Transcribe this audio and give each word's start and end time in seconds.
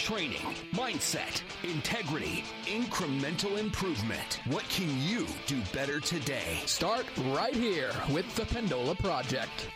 Training, 0.00 0.54
mindset, 0.72 1.42
integrity, 1.62 2.42
incremental 2.64 3.58
improvement. 3.58 4.40
What 4.46 4.64
can 4.70 4.88
you 5.02 5.26
do 5.46 5.60
better 5.74 6.00
today? 6.00 6.62
Start 6.64 7.04
right 7.26 7.54
here 7.54 7.90
with 8.10 8.34
the 8.34 8.44
Pendola 8.44 8.98
Project. 8.98 9.68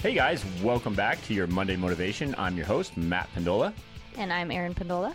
Hey 0.00 0.12
guys, 0.12 0.44
welcome 0.60 0.94
back 0.94 1.22
to 1.26 1.34
your 1.34 1.46
Monday 1.46 1.76
Motivation. 1.76 2.34
I'm 2.36 2.56
your 2.56 2.66
host, 2.66 2.96
Matt 2.96 3.28
Pendola. 3.32 3.72
And 4.18 4.32
I'm 4.32 4.50
Erin 4.50 4.74
Pendola. 4.74 5.14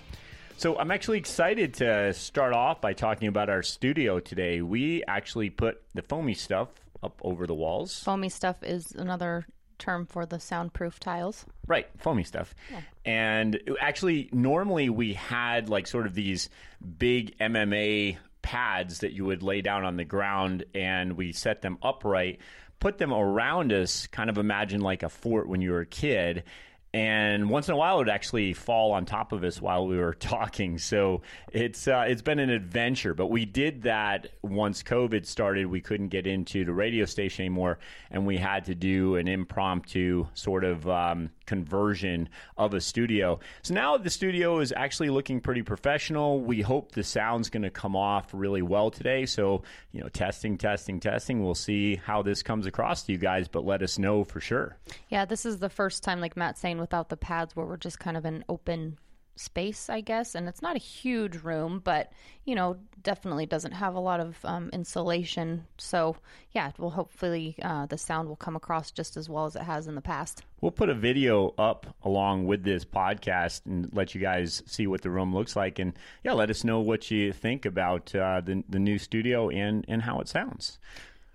So 0.55 0.79
I'm 0.79 0.89
actually 0.89 1.17
excited 1.17 1.73
to 1.75 2.13
start 2.13 2.53
off 2.53 2.79
by 2.79 2.93
talking 2.93 3.27
about 3.27 3.49
our 3.49 3.61
studio 3.61 4.21
today. 4.21 4.61
We 4.61 5.03
actually 5.05 5.49
put 5.49 5.81
the 5.95 6.01
foamy 6.01 6.33
stuff 6.33 6.69
up 7.03 7.19
over 7.23 7.45
the 7.45 7.55
walls. 7.55 7.99
Foamy 7.99 8.29
stuff 8.29 8.63
is 8.63 8.93
another 8.93 9.45
term 9.79 10.05
for 10.05 10.25
the 10.25 10.39
soundproof 10.39 10.99
tiles. 10.99 11.45
Right, 11.67 11.87
foamy 11.97 12.23
stuff. 12.23 12.53
Yeah. 12.71 12.81
And 13.05 13.59
actually, 13.81 14.29
normally 14.31 14.89
we 14.89 15.13
had 15.13 15.69
like 15.69 15.87
sort 15.87 16.05
of 16.05 16.13
these 16.13 16.49
big 16.97 17.37
MMA 17.39 18.17
pads 18.41 18.99
that 18.99 19.13
you 19.13 19.25
would 19.25 19.43
lay 19.43 19.61
down 19.61 19.85
on 19.85 19.97
the 19.97 20.05
ground 20.05 20.65
and 20.75 21.13
we 21.13 21.31
set 21.31 21.61
them 21.61 21.77
upright, 21.81 22.39
put 22.79 22.97
them 22.97 23.13
around 23.13 23.73
us, 23.73 24.07
kind 24.07 24.29
of 24.29 24.37
imagine 24.37 24.81
like 24.81 25.03
a 25.03 25.09
fort 25.09 25.47
when 25.47 25.61
you 25.61 25.71
were 25.71 25.81
a 25.81 25.85
kid 25.85 26.43
and 26.93 27.49
once 27.49 27.67
in 27.67 27.73
a 27.75 27.77
while 27.77 27.95
it 27.95 27.99
would 27.99 28.09
actually 28.09 28.53
fall 28.53 28.93
on 28.93 29.05
top 29.05 29.31
of 29.31 29.43
us 29.43 29.61
while 29.61 29.85
we 29.85 29.97
were 29.97 30.13
talking. 30.19 30.77
So 30.77 31.21
it's 31.51 31.87
uh, 31.87 32.05
it's 32.07 32.21
been 32.21 32.39
an 32.39 32.49
adventure. 32.49 33.13
But 33.13 33.27
we 33.27 33.45
did 33.45 33.83
that 33.83 34.27
once 34.41 34.83
COVID 34.83 35.25
started. 35.25 35.67
We 35.67 35.81
couldn't 35.81 36.09
get 36.09 36.25
into 36.25 36.65
the 36.65 36.73
radio 36.73 37.05
station 37.05 37.43
anymore, 37.43 37.79
and 38.09 38.25
we 38.25 38.37
had 38.37 38.65
to 38.65 38.75
do 38.75 39.15
an 39.15 39.27
impromptu 39.27 40.27
sort 40.33 40.63
of 40.63 40.87
um, 40.87 41.29
conversion 41.45 42.29
of 42.57 42.73
a 42.73 42.81
studio. 42.81 43.39
So 43.61 43.73
now 43.73 43.97
the 43.97 44.09
studio 44.09 44.59
is 44.59 44.73
actually 44.75 45.09
looking 45.09 45.39
pretty 45.41 45.61
professional. 45.61 46.39
We 46.41 46.61
hope 46.61 46.91
the 46.91 47.03
sound's 47.03 47.49
going 47.49 47.63
to 47.63 47.69
come 47.69 47.95
off 47.95 48.29
really 48.33 48.61
well 48.61 48.89
today. 48.89 49.25
So 49.25 49.63
you 49.91 50.01
know, 50.01 50.09
testing, 50.09 50.57
testing, 50.57 50.99
testing. 50.99 51.43
We'll 51.43 51.55
see 51.55 51.95
how 51.95 52.21
this 52.21 52.43
comes 52.43 52.65
across 52.65 53.03
to 53.03 53.11
you 53.11 53.17
guys, 53.17 53.47
but 53.47 53.65
let 53.65 53.81
us 53.81 53.97
know 53.97 54.23
for 54.23 54.39
sure. 54.39 54.77
Yeah, 55.09 55.25
this 55.25 55.45
is 55.45 55.59
the 55.59 55.69
first 55.69 56.03
time, 56.03 56.21
like 56.21 56.37
Matt's 56.37 56.59
saying 56.59 56.78
without 56.79 57.09
the 57.09 57.17
pads 57.17 57.55
where 57.55 57.65
we're 57.65 57.77
just 57.77 57.99
kind 57.99 58.17
of 58.17 58.25
an 58.25 58.43
open 58.49 58.97
space, 59.39 59.89
I 59.89 60.01
guess. 60.01 60.35
And 60.35 60.47
it's 60.47 60.61
not 60.61 60.75
a 60.75 60.79
huge 60.79 61.37
room, 61.37 61.79
but, 61.83 62.11
you 62.43 62.55
know, 62.55 62.77
definitely 63.01 63.45
doesn't 63.45 63.71
have 63.71 63.95
a 63.95 63.99
lot 63.99 64.19
of 64.19 64.37
um, 64.43 64.69
insulation. 64.73 65.65
So, 65.77 66.17
yeah, 66.51 66.71
well, 66.77 66.89
hopefully 66.89 67.55
uh, 67.61 67.85
the 67.85 67.97
sound 67.97 68.27
will 68.27 68.35
come 68.35 68.57
across 68.57 68.91
just 68.91 69.15
as 69.15 69.29
well 69.29 69.45
as 69.45 69.55
it 69.55 69.61
has 69.61 69.87
in 69.87 69.95
the 69.95 70.01
past. 70.01 70.43
We'll 70.59 70.71
put 70.71 70.89
a 70.89 70.93
video 70.93 71.53
up 71.57 71.95
along 72.03 72.47
with 72.47 72.63
this 72.63 72.83
podcast 72.83 73.65
and 73.65 73.89
let 73.93 74.13
you 74.13 74.19
guys 74.19 74.61
see 74.65 74.87
what 74.87 75.01
the 75.01 75.09
room 75.09 75.33
looks 75.33 75.55
like. 75.55 75.79
And, 75.79 75.97
yeah, 76.23 76.33
let 76.33 76.49
us 76.49 76.65
know 76.65 76.81
what 76.81 77.09
you 77.09 77.31
think 77.31 77.65
about 77.65 78.13
uh, 78.13 78.41
the, 78.41 78.63
the 78.67 78.79
new 78.79 78.99
studio 78.99 79.49
and, 79.49 79.85
and 79.87 80.01
how 80.01 80.19
it 80.19 80.27
sounds. 80.27 80.79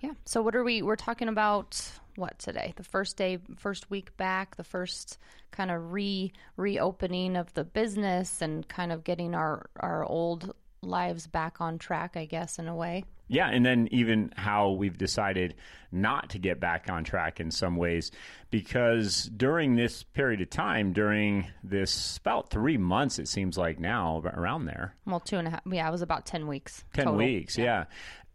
Yeah. 0.00 0.12
So, 0.26 0.42
what 0.42 0.54
are 0.54 0.62
we? 0.62 0.82
We're 0.82 0.96
talking 0.96 1.28
about 1.28 1.80
what 2.16 2.38
today? 2.38 2.72
The 2.76 2.84
first 2.84 3.16
day, 3.16 3.38
first 3.56 3.90
week 3.90 4.16
back, 4.16 4.56
the 4.56 4.64
first 4.64 5.18
kind 5.50 5.70
of 5.70 5.92
re 5.92 6.32
reopening 6.56 7.36
of 7.36 7.52
the 7.54 7.64
business 7.64 8.42
and 8.42 8.66
kind 8.68 8.92
of 8.92 9.04
getting 9.04 9.34
our 9.34 9.66
our 9.78 10.04
old 10.04 10.54
lives 10.82 11.26
back 11.26 11.60
on 11.60 11.78
track, 11.78 12.16
I 12.16 12.26
guess, 12.26 12.58
in 12.58 12.68
a 12.68 12.74
way. 12.74 13.04
Yeah, 13.26 13.48
and 13.48 13.64
then 13.64 13.88
even 13.90 14.32
how 14.36 14.72
we've 14.72 14.98
decided 14.98 15.54
not 15.90 16.30
to 16.30 16.38
get 16.38 16.60
back 16.60 16.90
on 16.90 17.04
track 17.04 17.40
in 17.40 17.50
some 17.50 17.76
ways, 17.76 18.10
because 18.50 19.30
during 19.34 19.76
this 19.76 20.02
period 20.02 20.42
of 20.42 20.50
time, 20.50 20.92
during 20.92 21.46
this 21.62 22.18
about 22.18 22.50
three 22.50 22.76
months, 22.76 23.18
it 23.18 23.28
seems 23.28 23.56
like 23.56 23.80
now 23.80 24.20
around 24.24 24.66
there. 24.66 24.94
Well, 25.06 25.20
two 25.20 25.38
and 25.38 25.48
a 25.48 25.52
half. 25.52 25.62
Yeah, 25.64 25.88
it 25.88 25.92
was 25.92 26.02
about 26.02 26.26
ten 26.26 26.46
weeks. 26.46 26.84
Ten 26.92 27.06
total. 27.06 27.18
weeks. 27.18 27.56
Yeah. 27.56 27.64
yeah 27.64 27.84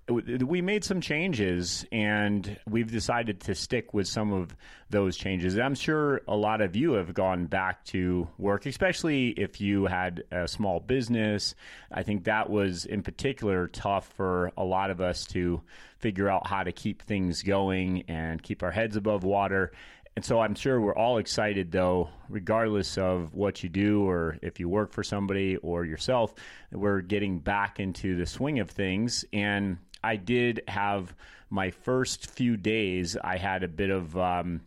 we 0.10 0.62
made 0.62 0.84
some 0.84 1.02
changes 1.02 1.86
and 1.92 2.58
we've 2.68 2.92
decided 2.92 3.42
to 3.42 3.56
stick 3.56 3.94
with 3.94 4.08
some 4.08 4.34
of 4.34 4.56
those 4.90 5.16
changes. 5.16 5.58
I'm 5.58 5.76
sure 5.76 6.22
a 6.28 6.36
lot 6.36 6.62
of 6.62 6.76
you 6.76 6.94
have 6.94 7.14
gone 7.14 7.46
back 7.46 7.86
to 7.86 8.28
work, 8.38 8.66
especially 8.66 9.30
if 9.30 9.62
you 9.62 9.86
had 9.86 10.24
a 10.32 10.48
small 10.48 10.80
business. 10.80 11.54
I 11.92 12.04
think 12.04 12.24
that 12.24 12.50
was 12.50 12.86
in 12.86 13.04
particular 13.04 13.68
tough 13.68 14.12
for 14.16 14.52
a 14.58 14.64
lot 14.64 14.90
of 14.90 15.00
us 15.00 15.26
to 15.28 15.62
figure 16.00 16.30
out 16.30 16.48
how 16.48 16.64
to 16.64 16.72
keep 16.72 17.04
things 17.04 17.44
going 17.44 18.04
and 18.08 18.42
keep 18.42 18.64
our 18.64 18.72
heads 18.72 18.96
above 18.96 19.24
water. 19.24 19.72
And 20.16 20.26
so 20.26 20.40
I'm 20.40 20.56
sure 20.56 20.82
we're 20.82 20.96
all 20.96 21.18
excited, 21.18 21.72
though, 21.72 22.10
regardless 22.30 22.98
of 22.98 23.34
what 23.36 23.64
you 23.64 23.70
do 23.70 24.04
or 24.04 24.38
if 24.42 24.60
you 24.60 24.68
work 24.68 24.92
for 24.92 25.04
somebody 25.04 25.56
or 25.58 25.86
yourself, 25.86 26.34
we're 26.72 27.02
getting 27.02 27.40
back 27.40 27.80
into 27.80 28.18
the 28.18 28.26
swing 28.26 28.60
of 28.60 28.70
things. 28.70 29.24
And 29.32 29.78
I 30.04 30.16
did 30.16 30.62
have 30.68 31.14
my 31.50 31.72
first 31.72 32.30
few 32.30 32.58
days. 32.58 33.18
I 33.18 33.38
had 33.38 33.64
a 33.64 33.68
bit 33.68 33.90
of 33.90 34.18
um, 34.18 34.62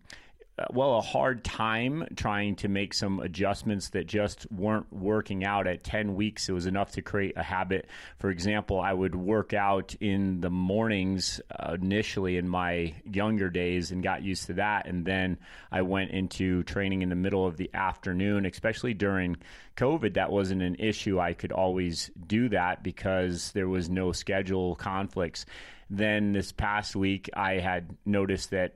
well, 0.70 0.98
a 0.98 1.00
hard 1.00 1.44
time 1.44 2.06
trying 2.16 2.56
to 2.56 2.68
make 2.68 2.94
some 2.94 3.20
adjustments 3.20 3.90
that 3.90 4.06
just 4.06 4.50
weren't 4.50 4.92
working 4.92 5.44
out 5.44 5.66
at 5.66 5.84
10 5.84 6.14
weeks. 6.14 6.48
It 6.48 6.52
was 6.52 6.66
enough 6.66 6.92
to 6.92 7.02
create 7.02 7.36
a 7.36 7.42
habit. 7.42 7.88
For 8.18 8.30
example, 8.30 8.80
I 8.80 8.92
would 8.92 9.14
work 9.14 9.52
out 9.52 9.94
in 10.00 10.40
the 10.40 10.50
mornings 10.50 11.40
uh, 11.50 11.76
initially 11.80 12.36
in 12.36 12.48
my 12.48 12.94
younger 13.04 13.50
days 13.50 13.90
and 13.90 14.02
got 14.02 14.22
used 14.22 14.46
to 14.46 14.54
that. 14.54 14.86
And 14.86 15.04
then 15.04 15.38
I 15.70 15.82
went 15.82 16.10
into 16.10 16.62
training 16.64 17.02
in 17.02 17.08
the 17.08 17.16
middle 17.16 17.46
of 17.46 17.56
the 17.56 17.70
afternoon, 17.74 18.46
especially 18.46 18.94
during 18.94 19.36
COVID. 19.76 20.14
That 20.14 20.30
wasn't 20.30 20.62
an 20.62 20.76
issue. 20.76 21.18
I 21.20 21.34
could 21.34 21.52
always 21.52 22.10
do 22.26 22.48
that 22.50 22.82
because 22.82 23.52
there 23.52 23.68
was 23.68 23.88
no 23.88 24.12
schedule 24.12 24.74
conflicts. 24.76 25.46
Then 25.88 26.32
this 26.32 26.52
past 26.52 26.96
week, 26.96 27.28
I 27.34 27.58
had 27.58 27.96
noticed 28.06 28.50
that 28.50 28.74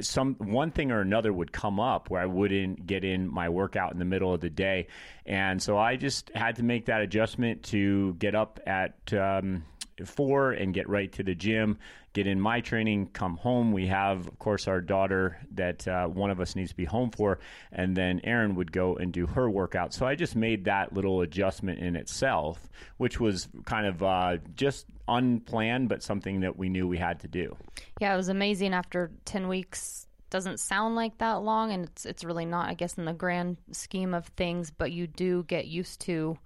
some 0.00 0.34
one 0.34 0.70
thing 0.70 0.90
or 0.90 1.00
another 1.00 1.32
would 1.32 1.52
come 1.52 1.80
up 1.80 2.10
where 2.10 2.20
I 2.20 2.26
wouldn't 2.26 2.86
get 2.86 3.04
in 3.04 3.32
my 3.32 3.48
workout 3.48 3.92
in 3.92 3.98
the 3.98 4.04
middle 4.04 4.32
of 4.32 4.40
the 4.40 4.50
day, 4.50 4.88
and 5.24 5.62
so 5.62 5.78
I 5.78 5.96
just 5.96 6.30
had 6.34 6.56
to 6.56 6.62
make 6.62 6.86
that 6.86 7.00
adjustment 7.00 7.62
to 7.64 8.14
get 8.14 8.34
up 8.34 8.60
at 8.66 9.12
um, 9.12 9.64
four 10.04 10.52
and 10.52 10.74
get 10.74 10.88
right 10.88 11.10
to 11.12 11.22
the 11.22 11.34
gym, 11.34 11.78
get 12.16 12.26
in 12.26 12.40
my 12.40 12.62
training, 12.62 13.10
come 13.12 13.36
home. 13.36 13.72
We 13.72 13.88
have, 13.88 14.26
of 14.26 14.38
course, 14.38 14.66
our 14.66 14.80
daughter 14.80 15.36
that 15.52 15.86
uh, 15.86 16.06
one 16.06 16.30
of 16.30 16.40
us 16.40 16.56
needs 16.56 16.70
to 16.70 16.76
be 16.76 16.86
home 16.86 17.10
for, 17.10 17.38
and 17.70 17.94
then 17.94 18.22
Erin 18.24 18.54
would 18.54 18.72
go 18.72 18.96
and 18.96 19.12
do 19.12 19.26
her 19.26 19.50
workout. 19.50 19.92
So 19.92 20.06
I 20.06 20.14
just 20.14 20.34
made 20.34 20.64
that 20.64 20.94
little 20.94 21.20
adjustment 21.20 21.78
in 21.78 21.94
itself, 21.94 22.70
which 22.96 23.20
was 23.20 23.48
kind 23.66 23.86
of 23.86 24.02
uh, 24.02 24.38
just 24.54 24.86
unplanned, 25.06 25.90
but 25.90 26.02
something 26.02 26.40
that 26.40 26.56
we 26.56 26.70
knew 26.70 26.88
we 26.88 26.96
had 26.96 27.20
to 27.20 27.28
do. 27.28 27.54
Yeah, 28.00 28.14
it 28.14 28.16
was 28.16 28.30
amazing 28.30 28.72
after 28.72 29.10
10 29.26 29.46
weeks 29.46 30.06
doesn't 30.30 30.58
sound 30.58 30.96
like 30.96 31.16
that 31.18 31.34
long 31.34 31.70
and 31.70 31.84
it's 31.84 32.04
it's 32.04 32.24
really 32.24 32.44
not 32.44 32.68
I 32.68 32.74
guess 32.74 32.94
in 32.94 33.04
the 33.04 33.12
grand 33.12 33.58
scheme 33.70 34.12
of 34.12 34.26
things 34.26 34.72
but 34.76 34.90
you 34.90 35.06
do 35.06 35.44
get 35.44 35.66
used 35.68 36.00
to 36.00 36.36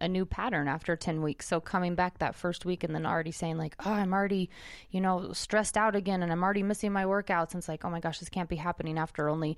a 0.00 0.08
new 0.08 0.24
pattern 0.24 0.68
after 0.68 0.96
10 0.96 1.22
weeks. 1.22 1.46
So 1.46 1.60
coming 1.60 1.94
back 1.94 2.18
that 2.18 2.34
first 2.34 2.64
week 2.64 2.84
and 2.84 2.94
then 2.94 3.06
already 3.06 3.32
saying 3.32 3.58
like, 3.58 3.76
"Oh, 3.84 3.92
I'm 3.92 4.12
already, 4.12 4.50
you 4.90 5.00
know, 5.00 5.32
stressed 5.32 5.76
out 5.76 5.94
again 5.94 6.22
and 6.22 6.32
I'm 6.32 6.42
already 6.42 6.62
missing 6.62 6.92
my 6.92 7.04
workouts." 7.04 7.52
And 7.52 7.56
it's 7.56 7.68
like, 7.68 7.84
"Oh 7.84 7.90
my 7.90 8.00
gosh, 8.00 8.18
this 8.18 8.28
can't 8.28 8.48
be 8.48 8.56
happening 8.56 8.98
after 8.98 9.28
only 9.28 9.56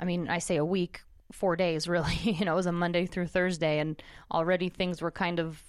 I 0.00 0.04
mean, 0.04 0.28
I 0.28 0.38
say 0.38 0.56
a 0.56 0.64
week, 0.64 1.02
4 1.32 1.56
days 1.56 1.88
really. 1.88 2.14
you 2.22 2.44
know, 2.44 2.52
it 2.52 2.56
was 2.56 2.66
a 2.66 2.72
Monday 2.72 3.06
through 3.06 3.26
Thursday 3.26 3.78
and 3.78 4.02
already 4.32 4.68
things 4.68 5.02
were 5.02 5.10
kind 5.10 5.38
of 5.38 5.62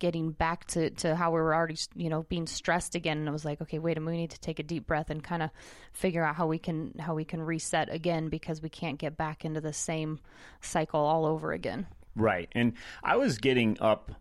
getting 0.00 0.32
back 0.32 0.66
to, 0.66 0.90
to 0.90 1.14
how 1.14 1.30
we 1.30 1.40
were 1.40 1.54
already, 1.54 1.76
you 1.94 2.10
know, 2.10 2.24
being 2.24 2.46
stressed 2.46 2.94
again. 2.94 3.18
And 3.18 3.28
I 3.28 3.32
was 3.32 3.44
like, 3.44 3.62
okay, 3.62 3.78
wait 3.78 3.96
a 3.96 4.00
minute, 4.00 4.16
we 4.16 4.20
need 4.22 4.30
to 4.30 4.40
take 4.40 4.58
a 4.58 4.64
deep 4.64 4.86
breath 4.86 5.08
and 5.08 5.22
kind 5.22 5.42
of 5.42 5.50
figure 5.92 6.24
out 6.24 6.34
how 6.34 6.46
we 6.46 6.58
can 6.58 6.94
how 6.98 7.14
we 7.14 7.24
can 7.24 7.40
reset 7.40 7.92
again 7.92 8.28
because 8.28 8.60
we 8.60 8.68
can't 8.68 8.98
get 8.98 9.16
back 9.16 9.44
into 9.44 9.60
the 9.60 9.72
same 9.72 10.18
cycle 10.60 11.00
all 11.00 11.24
over 11.24 11.52
again. 11.52 11.86
Right. 12.16 12.48
And 12.52 12.74
I 13.02 13.16
was 13.16 13.38
getting 13.38 13.76
up 13.80 14.12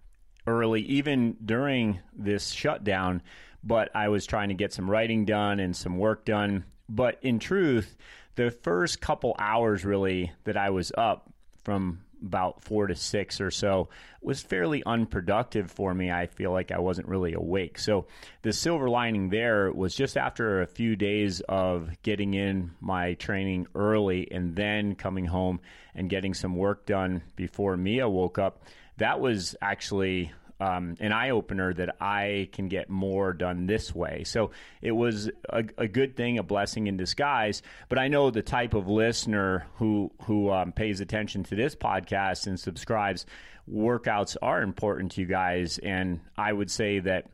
early, 0.48 0.82
even 0.82 1.38
during 1.44 2.00
this 2.14 2.52
shutdown, 2.52 3.22
but 3.64 3.90
I 3.96 4.10
was 4.10 4.26
trying 4.26 4.50
to 4.50 4.56
get 4.56 4.74
some 4.74 4.90
writing 4.90 5.26
done 5.26 5.60
and 5.60 5.76
some 5.76 5.98
work 5.98 6.26
done. 6.26 6.66
But 6.90 7.20
in 7.22 7.40
truth, 7.40 7.96
the 8.36 8.52
first 8.52 9.00
couple 9.00 9.36
hours 9.40 9.86
really 9.86 10.32
that 10.44 10.58
I 10.58 10.70
was 10.70 10.92
up 10.98 11.32
from 11.64 12.02
about 12.24 12.64
four 12.64 12.88
to 12.88 12.96
six 12.96 13.42
or 13.42 13.52
so 13.52 13.90
was 14.22 14.42
fairly 14.42 14.84
unproductive 14.86 15.70
for 15.70 15.94
me. 15.94 16.12
I 16.12 16.28
feel 16.28 16.52
like 16.52 16.72
I 16.72 16.80
wasn't 16.80 17.08
really 17.08 17.34
awake. 17.34 17.78
So 17.78 18.06
the 18.42 18.54
silver 18.54 18.90
lining 18.90 19.30
there 19.30 19.72
was 19.72 19.96
just 19.96 20.18
after 20.18 20.62
a 20.62 20.68
few 20.68 20.96
days 20.96 21.42
of 21.42 21.90
getting 22.04 22.34
in 22.34 22.72
my 22.80 23.14
training 23.16 23.68
early 23.76 24.30
and 24.32 24.56
then 24.56 24.96
coming 24.96 25.26
home 25.26 25.60
and 25.94 26.10
getting 26.10 26.34
some 26.34 26.56
work 26.56 26.86
done 26.86 27.24
before 27.36 27.76
Mia 27.78 28.10
woke 28.10 28.38
up. 28.40 28.64
That 28.98 29.20
was 29.20 29.56
actually 29.62 30.32
um, 30.64 30.96
an 31.02 31.12
eye 31.12 31.32
opener 31.32 31.74
that 31.74 31.98
I 32.00 32.48
can 32.54 32.70
get 32.70 32.90
more 32.90 33.34
done 33.34 33.68
this 33.68 33.94
way. 33.94 34.24
So 34.24 34.52
it 34.82 34.94
was 34.94 35.30
a, 35.50 35.66
a, 35.78 35.88
good 35.88 36.16
thing, 36.16 36.38
a 36.38 36.44
blessing 36.44 36.88
in 36.88 36.96
disguise. 36.96 37.62
But 37.90 38.00
I 38.00 38.08
know 38.08 38.32
the 38.32 38.42
type 38.42 38.74
of 38.74 38.88
listener 38.88 39.68
who 39.76 40.12
who 40.24 40.50
um, 40.52 40.72
pays 40.72 41.02
attention 41.02 41.44
to 41.46 41.56
this 41.56 41.76
podcast 41.76 42.48
and 42.48 42.58
subscribes. 42.58 43.26
Workouts 43.70 44.38
are 44.42 44.62
important 44.62 45.12
to 45.14 45.22
you 45.22 45.28
guys, 45.28 45.80
and 45.80 46.22
I 46.38 46.54
would 46.54 46.72
say 46.72 47.00
that 47.00 47.30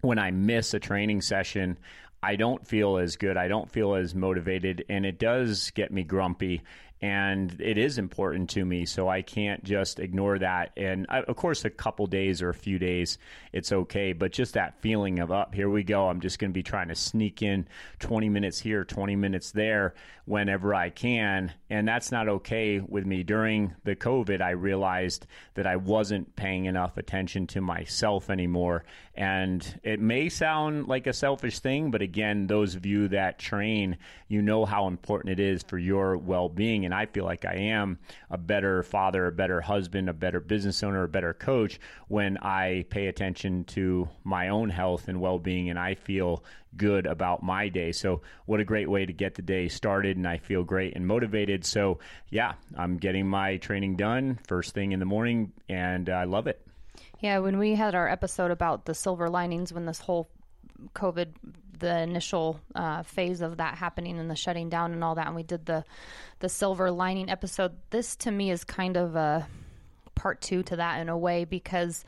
when 0.00 0.18
I 0.18 0.30
miss 0.30 0.72
a 0.72 0.80
training 0.80 1.20
session, 1.22 1.78
I 2.22 2.36
don't 2.36 2.66
feel 2.66 2.96
as 2.96 3.16
good. 3.16 3.36
I 3.36 3.48
don't 3.48 3.70
feel 3.70 3.94
as 3.94 4.14
motivated, 4.14 4.84
and 4.88 5.04
it 5.04 5.18
does 5.18 5.70
get 5.72 5.92
me 5.92 6.04
grumpy 6.04 6.62
and 7.02 7.60
it 7.60 7.76
is 7.76 7.98
important 7.98 8.48
to 8.48 8.64
me 8.64 8.86
so 8.86 9.08
i 9.08 9.20
can't 9.20 9.62
just 9.64 10.00
ignore 10.00 10.38
that. 10.38 10.72
And 10.76 11.06
I, 11.08 11.20
of 11.20 11.36
course 11.36 11.64
a 11.64 11.70
couple 11.70 12.06
days 12.06 12.40
or 12.40 12.48
a 12.48 12.54
few 12.54 12.78
days 12.78 13.18
it's 13.52 13.72
okay 13.72 14.12
but 14.12 14.32
just 14.32 14.54
that 14.54 14.80
feeling 14.80 15.18
of 15.18 15.30
up 15.30 15.50
oh, 15.52 15.56
here 15.56 15.68
we 15.68 15.82
go. 15.82 16.08
I'm 16.08 16.20
just 16.20 16.38
going 16.38 16.50
to 16.50 16.54
be 16.54 16.62
trying 16.62 16.88
to 16.88 16.94
sneak 16.94 17.42
in 17.42 17.68
20 17.98 18.28
minutes 18.28 18.58
here 18.58 18.84
20 18.84 19.16
minutes 19.16 19.50
there 19.50 19.94
whenever 20.24 20.74
i 20.74 20.90
can. 20.90 21.52
And 21.70 21.86
that's 21.86 22.10
not 22.10 22.28
okay 22.28 22.80
with 22.80 23.04
me. 23.06 23.22
During 23.22 23.74
the 23.84 23.96
covid 23.96 24.40
i 24.40 24.50
realized 24.50 25.26
that 25.54 25.66
i 25.66 25.76
wasn't 25.76 26.34
paying 26.36 26.64
enough 26.64 26.96
attention 26.96 27.46
to 27.48 27.60
myself 27.60 28.30
anymore. 28.30 28.84
And 29.14 29.80
it 29.82 30.00
may 30.00 30.28
sound 30.28 30.88
like 30.88 31.06
a 31.06 31.12
selfish 31.12 31.58
thing 31.58 31.90
but 31.90 32.02
again 32.02 32.46
those 32.46 32.74
of 32.74 32.86
you 32.86 33.08
that 33.08 33.38
train 33.38 33.98
you 34.28 34.42
know 34.42 34.64
how 34.64 34.86
important 34.86 35.32
it 35.32 35.40
is 35.40 35.62
for 35.62 35.78
your 35.78 36.16
well-being 36.16 36.85
and 36.86 36.94
I 36.94 37.06
feel 37.06 37.24
like 37.24 37.44
I 37.44 37.54
am 37.54 37.98
a 38.30 38.38
better 38.38 38.82
father, 38.82 39.26
a 39.26 39.32
better 39.32 39.60
husband, 39.60 40.08
a 40.08 40.14
better 40.14 40.40
business 40.40 40.82
owner, 40.82 41.04
a 41.04 41.08
better 41.08 41.34
coach 41.34 41.78
when 42.08 42.38
I 42.38 42.86
pay 42.88 43.08
attention 43.08 43.64
to 43.64 44.08
my 44.24 44.48
own 44.48 44.70
health 44.70 45.08
and 45.08 45.20
well 45.20 45.38
being 45.38 45.68
and 45.68 45.78
I 45.78 45.94
feel 45.94 46.42
good 46.76 47.06
about 47.06 47.42
my 47.42 47.68
day. 47.68 47.92
So, 47.92 48.22
what 48.46 48.60
a 48.60 48.64
great 48.64 48.88
way 48.88 49.06
to 49.06 49.12
get 49.12 49.34
the 49.34 49.42
day 49.42 49.68
started, 49.68 50.16
and 50.16 50.26
I 50.26 50.38
feel 50.38 50.62
great 50.62 50.94
and 50.94 51.06
motivated. 51.06 51.64
So, 51.64 51.98
yeah, 52.30 52.54
I'm 52.76 52.96
getting 52.98 53.26
my 53.26 53.56
training 53.58 53.96
done 53.96 54.38
first 54.46 54.74
thing 54.74 54.92
in 54.92 55.00
the 55.00 55.06
morning, 55.06 55.52
and 55.68 56.08
I 56.08 56.24
love 56.24 56.46
it. 56.46 56.66
Yeah, 57.20 57.38
when 57.38 57.58
we 57.58 57.74
had 57.74 57.94
our 57.94 58.08
episode 58.08 58.50
about 58.50 58.84
the 58.84 58.94
silver 58.94 59.28
linings 59.28 59.72
when 59.72 59.86
this 59.86 60.00
whole 60.00 60.28
COVID, 60.94 61.28
the 61.78 62.00
initial 62.00 62.60
uh, 62.74 63.02
phase 63.02 63.40
of 63.40 63.58
that 63.58 63.76
happening 63.76 64.18
and 64.18 64.30
the 64.30 64.36
shutting 64.36 64.68
down 64.68 64.92
and 64.92 65.02
all 65.02 65.14
that, 65.14 65.26
and 65.26 65.36
we 65.36 65.42
did 65.42 65.66
the 65.66 65.84
the 66.40 66.48
silver 66.48 66.90
lining 66.90 67.30
episode. 67.30 67.72
This 67.90 68.16
to 68.16 68.30
me 68.30 68.50
is 68.50 68.64
kind 68.64 68.96
of 68.96 69.16
a 69.16 69.46
part 70.14 70.40
two 70.40 70.62
to 70.64 70.76
that 70.76 71.00
in 71.00 71.08
a 71.08 71.16
way 71.16 71.44
because 71.44 72.04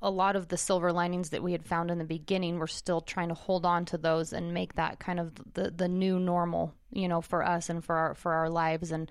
a 0.00 0.10
lot 0.10 0.36
of 0.36 0.48
the 0.48 0.56
silver 0.56 0.92
linings 0.92 1.30
that 1.30 1.42
we 1.42 1.52
had 1.52 1.64
found 1.64 1.90
in 1.90 1.98
the 1.98 2.04
beginning, 2.04 2.58
we're 2.58 2.68
still 2.68 3.00
trying 3.00 3.28
to 3.28 3.34
hold 3.34 3.66
on 3.66 3.84
to 3.86 3.98
those 3.98 4.32
and 4.32 4.54
make 4.54 4.74
that 4.74 5.00
kind 5.00 5.18
of 5.18 5.32
the, 5.54 5.70
the 5.70 5.88
new 5.88 6.20
normal, 6.20 6.72
you 6.92 7.08
know, 7.08 7.20
for 7.20 7.44
us 7.44 7.68
and 7.68 7.84
for 7.84 7.96
our 7.96 8.14
for 8.14 8.32
our 8.32 8.48
lives. 8.48 8.92
And 8.92 9.10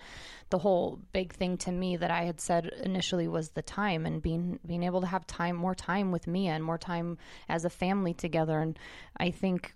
the 0.49 0.59
whole 0.59 0.99
big 1.11 1.33
thing 1.33 1.57
to 1.57 1.71
me 1.73 1.97
that 1.97 2.09
I 2.09 2.23
had 2.23 2.39
said 2.39 2.71
initially 2.83 3.27
was 3.27 3.49
the 3.49 3.61
time 3.61 4.05
and 4.05 4.21
being 4.21 4.59
being 4.65 4.83
able 4.83 5.01
to 5.01 5.07
have 5.07 5.27
time, 5.27 5.57
more 5.57 5.75
time 5.75 6.13
with 6.13 6.25
Mia 6.25 6.53
and 6.53 6.63
more 6.63 6.77
time 6.77 7.17
as 7.49 7.65
a 7.65 7.69
family 7.69 8.13
together. 8.13 8.59
And 8.59 8.79
I 9.17 9.31
think 9.31 9.75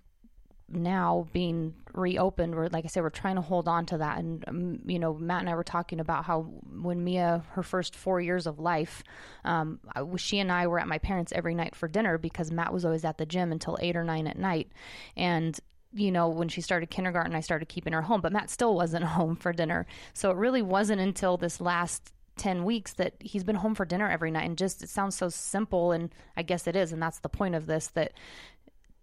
now 0.72 1.26
being 1.32 1.74
reopened 1.92 2.54
we're 2.54 2.68
like 2.68 2.84
i 2.84 2.88
said 2.88 3.02
we're 3.02 3.10
trying 3.10 3.36
to 3.36 3.42
hold 3.42 3.68
on 3.68 3.84
to 3.84 3.98
that 3.98 4.18
and 4.18 4.44
um, 4.48 4.78
you 4.86 4.98
know 4.98 5.14
matt 5.14 5.40
and 5.40 5.50
i 5.50 5.54
were 5.54 5.62
talking 5.62 6.00
about 6.00 6.24
how 6.24 6.42
when 6.82 7.04
mia 7.04 7.44
her 7.50 7.62
first 7.62 7.94
four 7.94 8.20
years 8.20 8.46
of 8.46 8.58
life 8.58 9.02
um, 9.44 9.78
I, 9.94 10.02
she 10.16 10.38
and 10.38 10.50
i 10.50 10.66
were 10.66 10.78
at 10.78 10.88
my 10.88 10.98
parents 10.98 11.32
every 11.34 11.54
night 11.54 11.74
for 11.74 11.88
dinner 11.88 12.16
because 12.16 12.50
matt 12.50 12.72
was 12.72 12.84
always 12.84 13.04
at 13.04 13.18
the 13.18 13.26
gym 13.26 13.52
until 13.52 13.78
eight 13.80 13.96
or 13.96 14.04
nine 14.04 14.26
at 14.26 14.38
night 14.38 14.72
and 15.16 15.60
you 15.94 16.10
know, 16.10 16.28
when 16.28 16.48
she 16.48 16.60
started 16.60 16.90
kindergarten, 16.90 17.34
I 17.34 17.40
started 17.40 17.68
keeping 17.68 17.92
her 17.92 18.02
home, 18.02 18.20
but 18.20 18.32
Matt 18.32 18.50
still 18.50 18.74
wasn't 18.74 19.04
home 19.18 19.36
for 19.36 19.52
dinner. 19.52 19.86
So 20.14 20.30
it 20.30 20.36
really 20.36 20.62
wasn't 20.62 21.00
until 21.00 21.36
this 21.36 21.60
last 21.60 22.12
10 22.38 22.64
weeks 22.64 22.94
that 22.94 23.14
he's 23.20 23.44
been 23.44 23.56
home 23.56 23.74
for 23.74 23.84
dinner 23.84 24.08
every 24.08 24.30
night. 24.30 24.46
And 24.46 24.56
just, 24.56 24.82
it 24.82 24.88
sounds 24.88 25.14
so 25.14 25.28
simple. 25.28 25.92
And 25.92 26.10
I 26.36 26.42
guess 26.42 26.66
it 26.66 26.76
is. 26.76 26.92
And 26.92 27.02
that's 27.02 27.18
the 27.20 27.28
point 27.28 27.54
of 27.54 27.66
this 27.66 27.88
that 27.88 28.12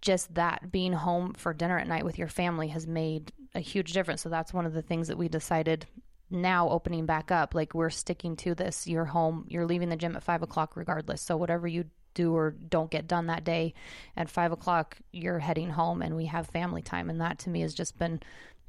just 0.01 0.33
that 0.35 0.71
being 0.71 0.93
home 0.93 1.33
for 1.33 1.53
dinner 1.53 1.77
at 1.77 1.87
night 1.87 2.05
with 2.05 2.17
your 2.17 2.27
family 2.27 2.69
has 2.69 2.87
made 2.87 3.31
a 3.55 3.59
huge 3.59 3.93
difference. 3.93 4.21
So 4.21 4.29
that's 4.29 4.53
one 4.53 4.65
of 4.65 4.73
the 4.73 4.81
things 4.81 5.07
that 5.07 5.17
we 5.17 5.27
decided 5.27 5.85
now 6.29 6.69
opening 6.69 7.05
back 7.05 7.31
up. 7.31 7.55
Like 7.55 7.73
we're 7.73 7.89
sticking 7.89 8.35
to 8.37 8.55
this. 8.55 8.87
You're 8.87 9.05
home, 9.05 9.45
you're 9.47 9.65
leaving 9.65 9.89
the 9.89 9.95
gym 9.95 10.15
at 10.15 10.23
five 10.23 10.41
o'clock 10.41 10.75
regardless. 10.75 11.21
So 11.21 11.35
whatever 11.37 11.67
you 11.67 11.85
do 12.13 12.35
or 12.35 12.51
don't 12.51 12.91
get 12.91 13.07
done 13.07 13.27
that 13.27 13.43
day 13.43 13.73
at 14.15 14.29
five 14.29 14.51
o'clock, 14.51 14.97
you're 15.11 15.39
heading 15.39 15.69
home 15.69 16.01
and 16.01 16.15
we 16.15 16.25
have 16.25 16.47
family 16.47 16.81
time. 16.81 17.09
And 17.09 17.21
that 17.21 17.39
to 17.39 17.49
me 17.49 17.61
has 17.61 17.73
just 17.73 17.97
been, 17.97 18.21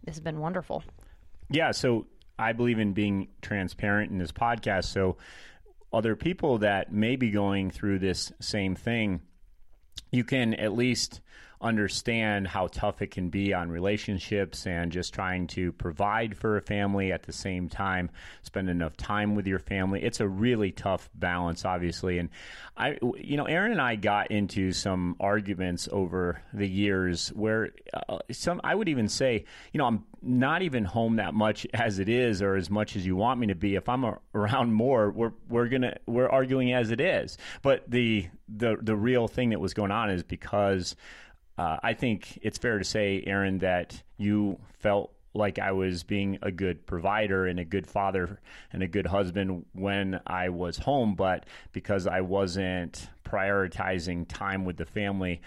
has 0.06 0.20
been 0.20 0.40
wonderful. 0.40 0.82
Yeah. 1.50 1.72
So 1.72 2.06
I 2.38 2.52
believe 2.52 2.78
in 2.78 2.92
being 2.92 3.28
transparent 3.42 4.10
in 4.10 4.18
this 4.18 4.32
podcast. 4.32 4.84
So 4.86 5.16
other 5.92 6.16
people 6.16 6.58
that 6.58 6.92
may 6.92 7.16
be 7.16 7.30
going 7.30 7.70
through 7.70 7.98
this 7.98 8.32
same 8.40 8.74
thing, 8.74 9.20
you 10.10 10.24
can 10.24 10.54
at 10.54 10.74
least 10.74 11.20
understand 11.60 12.46
how 12.46 12.68
tough 12.68 13.02
it 13.02 13.10
can 13.10 13.28
be 13.28 13.52
on 13.52 13.70
relationships 13.70 14.66
and 14.66 14.90
just 14.90 15.12
trying 15.12 15.46
to 15.46 15.72
provide 15.72 16.36
for 16.36 16.56
a 16.56 16.62
family 16.62 17.12
at 17.12 17.24
the 17.24 17.32
same 17.32 17.68
time, 17.68 18.10
spend 18.42 18.70
enough 18.70 18.96
time 18.96 19.34
with 19.34 19.46
your 19.46 19.58
family. 19.58 20.02
It's 20.02 20.20
a 20.20 20.28
really 20.28 20.72
tough 20.72 21.10
balance, 21.14 21.64
obviously. 21.64 22.18
And 22.18 22.30
I, 22.76 22.98
you 23.18 23.36
know, 23.36 23.44
Erin 23.44 23.72
and 23.72 23.80
I 23.80 23.96
got 23.96 24.30
into 24.30 24.72
some 24.72 25.16
arguments 25.20 25.88
over 25.92 26.42
the 26.54 26.66
years 26.66 27.28
where 27.28 27.70
uh, 28.08 28.18
some, 28.30 28.60
I 28.64 28.74
would 28.74 28.88
even 28.88 29.08
say, 29.08 29.44
you 29.72 29.78
know, 29.78 29.84
I'm 29.84 30.04
not 30.22 30.62
even 30.62 30.84
home 30.84 31.16
that 31.16 31.34
much 31.34 31.66
as 31.74 31.98
it 31.98 32.08
is 32.08 32.40
or 32.40 32.56
as 32.56 32.70
much 32.70 32.96
as 32.96 33.04
you 33.04 33.16
want 33.16 33.38
me 33.38 33.48
to 33.48 33.54
be. 33.54 33.74
If 33.74 33.88
I'm 33.88 34.04
around 34.34 34.72
more, 34.72 35.10
we're, 35.10 35.32
we're 35.48 35.68
gonna, 35.68 35.96
we're 36.06 36.28
arguing 36.28 36.72
as 36.72 36.90
it 36.90 37.02
is. 37.02 37.36
But 37.60 37.90
the, 37.90 38.28
the, 38.48 38.78
the 38.80 38.96
real 38.96 39.28
thing 39.28 39.50
that 39.50 39.60
was 39.60 39.74
going 39.74 39.90
on 39.90 40.08
is 40.08 40.22
because 40.22 40.96
uh, 41.60 41.78
I 41.82 41.92
think 41.92 42.38
it's 42.40 42.56
fair 42.56 42.78
to 42.78 42.84
say, 42.84 43.22
Erin, 43.26 43.58
that 43.58 44.02
you 44.16 44.58
felt 44.78 45.12
like 45.34 45.58
I 45.58 45.72
was 45.72 46.04
being 46.04 46.38
a 46.40 46.50
good 46.50 46.86
provider 46.86 47.46
and 47.46 47.60
a 47.60 47.66
good 47.66 47.86
father 47.86 48.40
and 48.72 48.82
a 48.82 48.88
good 48.88 49.06
husband 49.06 49.66
when 49.74 50.20
I 50.26 50.48
was 50.48 50.78
home, 50.78 51.16
but 51.16 51.44
because 51.72 52.06
I 52.06 52.22
wasn't 52.22 53.10
prioritizing 53.26 54.24
time 54.26 54.64
with 54.64 54.78
the 54.78 54.86
family 54.86 55.42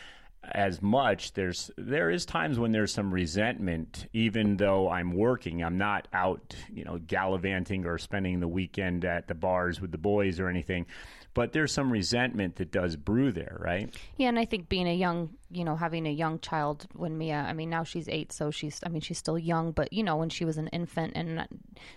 as 0.51 0.81
much 0.81 1.31
there's 1.33 1.71
there 1.77 2.09
is 2.09 2.25
times 2.25 2.59
when 2.59 2.73
there's 2.73 2.91
some 2.91 3.13
resentment 3.13 4.07
even 4.11 4.57
though 4.57 4.89
I'm 4.89 5.13
working. 5.13 5.63
I'm 5.63 5.77
not 5.77 6.09
out 6.11 6.53
you 6.71 6.83
know 6.83 6.99
gallivanting 7.07 7.85
or 7.85 7.97
spending 7.97 8.41
the 8.41 8.47
weekend 8.47 9.05
at 9.05 9.29
the 9.29 9.35
bars 9.35 9.79
with 9.79 9.91
the 9.91 9.97
boys 9.97 10.41
or 10.41 10.49
anything 10.49 10.85
but 11.33 11.51
there's 11.51 11.71
some 11.71 11.91
resentment 11.91 12.57
that 12.57 12.71
does 12.71 12.95
brew 12.95 13.31
there, 13.31 13.57
right? 13.59 13.93
Yeah, 14.17 14.29
and 14.29 14.37
I 14.37 14.45
think 14.45 14.69
being 14.69 14.87
a 14.87 14.95
young, 14.95 15.31
you 15.49 15.63
know, 15.63 15.75
having 15.75 16.05
a 16.05 16.11
young 16.11 16.39
child 16.39 16.85
when 16.93 17.17
Mia, 17.17 17.45
I 17.47 17.53
mean, 17.53 17.69
now 17.69 17.83
she's 17.83 18.07
eight, 18.07 18.31
so 18.31 18.51
she's, 18.51 18.79
I 18.85 18.89
mean, 18.89 19.01
she's 19.01 19.17
still 19.17 19.39
young, 19.39 19.71
but 19.71 19.91
you 19.91 20.03
know, 20.03 20.15
when 20.15 20.29
she 20.29 20.45
was 20.45 20.57
an 20.57 20.67
infant, 20.67 21.13
and 21.15 21.47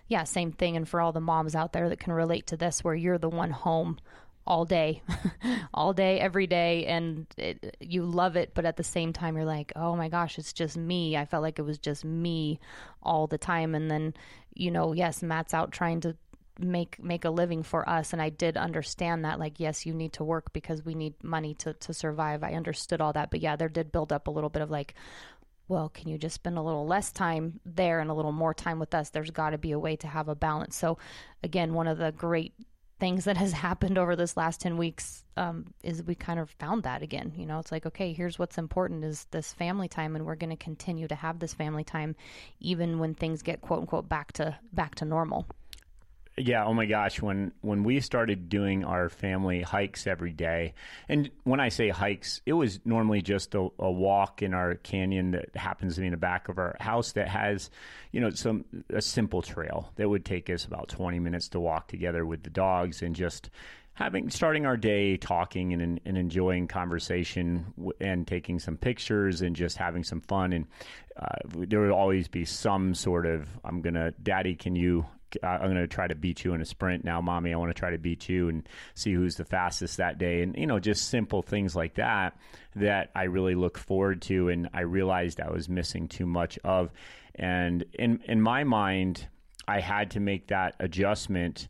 yeah, 0.09 0.25
same 0.25 0.53
thing. 0.53 0.77
And 0.77 0.89
for 0.89 1.01
all 1.01 1.13
the 1.13 1.21
moms 1.21 1.55
out 1.55 1.73
there 1.73 1.89
that 1.89 2.01
can 2.01 2.13
relate 2.13 2.47
to 2.49 2.57
this, 2.57 2.83
where 2.83 2.95
you're 2.95 3.19
the 3.19 3.29
one 3.29 3.51
home 3.51 3.99
all 4.47 4.65
day, 4.65 5.03
all 5.75 5.93
day, 5.93 6.19
every 6.21 6.47
day, 6.47 6.87
and 6.87 7.27
it, 7.37 7.77
you 7.81 8.05
love 8.05 8.37
it, 8.37 8.53
but 8.55 8.65
at 8.65 8.77
the 8.77 8.85
same 8.85 9.13
time, 9.13 9.37
you're 9.37 9.45
like, 9.45 9.73
oh 9.77 9.97
my 9.97 10.09
gosh, 10.09 10.39
it's 10.39 10.53
just 10.53 10.77
me. 10.77 11.17
I 11.17 11.25
felt 11.25 11.43
like 11.43 11.59
it 11.59 11.63
was 11.63 11.79
just 11.79 12.05
me 12.05 12.59
all 13.03 13.27
the 13.27 13.39
time, 13.39 13.75
and 13.75 13.91
then, 13.91 14.15
you 14.55 14.71
know, 14.71 14.93
yes, 14.93 15.23
Matt's 15.23 15.53
out 15.53 15.73
trying 15.73 16.01
to 16.03 16.17
make 16.59 17.03
make 17.03 17.25
a 17.25 17.31
living 17.31 17.63
for 17.63 17.89
us. 17.89 18.13
And 18.13 18.23
I 18.23 18.31
did 18.31 18.57
understand 18.57 19.25
that 19.25 19.39
like 19.39 19.61
yes 19.61 19.87
you 19.87 19.95
need 19.95 20.15
to 20.15 20.25
work 20.25 20.53
because 20.53 20.85
we 20.85 20.95
need 20.95 21.15
money 21.23 21.55
to 21.55 21.75
to 21.75 21.95
survive. 21.95 22.43
I 22.43 22.53
understood 22.53 23.01
all 23.01 23.13
that. 23.13 23.31
But 23.31 23.41
yeah 23.41 23.57
there 23.57 23.69
did 23.69 23.93
build 23.93 24.13
up 24.13 24.27
a 24.27 24.31
little 24.31 24.51
bit 24.51 24.63
of 24.63 24.71
like 24.71 24.95
well 25.69 25.89
can 25.89 26.09
you 26.09 26.17
just 26.19 26.37
spend 26.37 26.57
a 26.57 26.63
little 26.63 26.87
less 26.87 27.11
time 27.11 27.61
there 27.65 28.01
and 28.01 28.11
a 28.11 28.15
little 28.15 28.33
more 28.33 28.55
time 28.55 28.79
with 28.79 28.95
us? 28.95 29.11
There's 29.11 29.31
got 29.31 29.51
to 29.51 29.59
be 29.59 29.73
a 29.73 29.79
way 29.79 29.97
to 29.97 30.07
have 30.07 30.29
a 30.29 30.35
balance. 30.35 30.77
So 30.77 30.99
again 31.43 31.75
one 31.75 31.89
of 31.89 31.99
the 31.99 32.13
great 32.13 32.55
things 32.99 33.25
that 33.25 33.37
has 33.37 33.53
happened 33.67 33.99
over 33.99 34.17
this 34.17 34.37
last 34.37 34.61
10 34.63 34.79
weeks 34.79 35.23
um, 35.37 35.67
is 35.83 36.03
we 36.03 36.15
kind 36.15 36.41
of 36.41 36.49
found 36.53 36.85
that 36.85 37.03
again. 37.03 37.33
You 37.37 37.45
know 37.45 37.59
it's 37.59 37.73
like 37.73 37.85
okay 37.87 38.13
here's 38.13 38.39
what's 38.39 38.57
important 38.57 39.05
is 39.05 39.27
this 39.31 39.53
family 39.53 39.89
time 39.89 40.17
and 40.17 40.25
we're 40.25 40.37
going 40.37 40.57
to 40.57 40.57
continue 40.57 41.09
to 41.09 41.15
have 41.15 41.39
this 41.39 41.53
family 41.53 41.85
time 41.85 42.17
even 42.61 42.99
when 42.99 43.15
things 43.15 43.43
get 43.43 43.61
quote 43.61 43.81
unquote 43.81 44.09
back 44.09 44.33
to 44.35 44.57
back 44.73 44.95
to 44.97 45.05
normal 45.05 45.47
yeah, 46.39 46.67
oh 46.67 46.75
my 46.75 46.85
gosh, 46.85 47.23
when 47.23 47.53
when 47.63 47.83
we 47.83 48.01
started 48.01 48.51
doing 48.51 48.85
our 48.85 49.09
family 49.09 49.63
hikes 49.63 50.07
every 50.07 50.33
day, 50.33 50.75
and 51.09 51.31
when 51.45 51.61
I 51.61 51.71
say 51.71 51.89
hikes, 51.89 52.43
it 52.45 52.53
was 52.53 52.79
normally 52.85 53.23
just 53.23 53.55
a, 53.55 53.69
a, 53.79 53.91
walk 53.91 54.43
in 54.43 54.53
our 54.53 54.75
canyon 54.75 55.31
that 55.31 55.57
happens 55.57 55.95
to 55.95 56.03
be 56.03 56.09
in 56.09 56.11
the 56.11 56.19
back 56.19 56.51
of 56.51 56.59
our 56.59 56.77
house 56.79 57.13
that 57.13 57.29
has, 57.29 57.71
you 58.13 58.21
know, 58.21 58.29
some 58.31 58.67
a 58.91 59.01
simple 59.01 59.41
trail 59.41 59.91
that 59.97 60.09
would 60.09 60.27
take 60.27 60.51
us 60.51 60.67
about 60.67 60.89
20 60.89 61.19
minutes 61.21 61.49
to 61.49 61.61
walk 61.61 61.89
together 61.89 62.27
with 62.27 62.43
the 62.43 62.51
dogs 62.51 63.01
and 63.01 63.17
just 63.17 63.49
having 63.95 64.29
starting 64.29 64.67
our 64.67 64.77
day 64.77 65.17
talking 65.17 65.73
and, 65.73 66.01
and 66.05 66.19
enjoying 66.19 66.69
conversation 66.69 67.73
and 67.99 68.27
taking 68.27 68.59
some 68.59 68.77
pictures 68.77 69.41
and 69.41 69.57
just 69.57 69.79
having 69.79 70.05
some 70.05 70.21
fun. 70.21 70.53
And 70.53 70.67
uh, 71.19 71.37
there 71.47 71.81
would 71.81 71.91
always 71.91 72.29
be 72.29 72.45
some 72.45 72.95
sort 72.95 73.25
of 73.25 73.49
i'm 73.65 73.81
gonna 73.81 74.11
daddy 74.23 74.55
can 74.55 74.77
you 74.77 75.07
I'm 75.43 75.61
going 75.61 75.75
to 75.77 75.87
try 75.87 76.07
to 76.07 76.15
beat 76.15 76.45
you 76.45 76.55
in 76.55 76.61
a 76.61 76.65
sprint 76.65 77.05
now, 77.05 77.21
mommy. 77.21 77.53
I 77.53 77.57
want 77.57 77.71
to 77.71 77.79
try 77.79 77.91
to 77.91 77.99
beat 77.99 78.29
you 78.29 78.49
and 78.49 78.69
see 78.95 79.13
who's 79.13 79.37
the 79.37 79.45
fastest 79.45 79.97
that 79.97 80.19
day. 80.19 80.43
And, 80.43 80.57
you 80.57 80.67
know, 80.67 80.79
just 80.79 81.09
simple 81.09 81.43
things 81.43 81.75
like 81.75 81.95
that 81.95 82.39
that 82.77 83.11
I 83.15 83.25
really 83.25 83.55
look 83.55 83.79
forward 83.79 84.23
to. 84.23 84.49
And 84.49 84.69
I 84.73 84.81
realized 84.81 85.41
I 85.41 85.51
was 85.51 85.69
missing 85.69 86.09
too 86.09 86.27
much 86.27 86.59
of. 86.65 86.91
And 87.35 87.85
in, 87.95 88.23
in 88.27 88.41
my 88.41 88.65
mind, 88.65 89.27
I 89.69 89.81
had 89.81 90.13
to 90.13 90.21
make 90.21 90.49
that 90.49 90.77
adjustment 90.81 91.69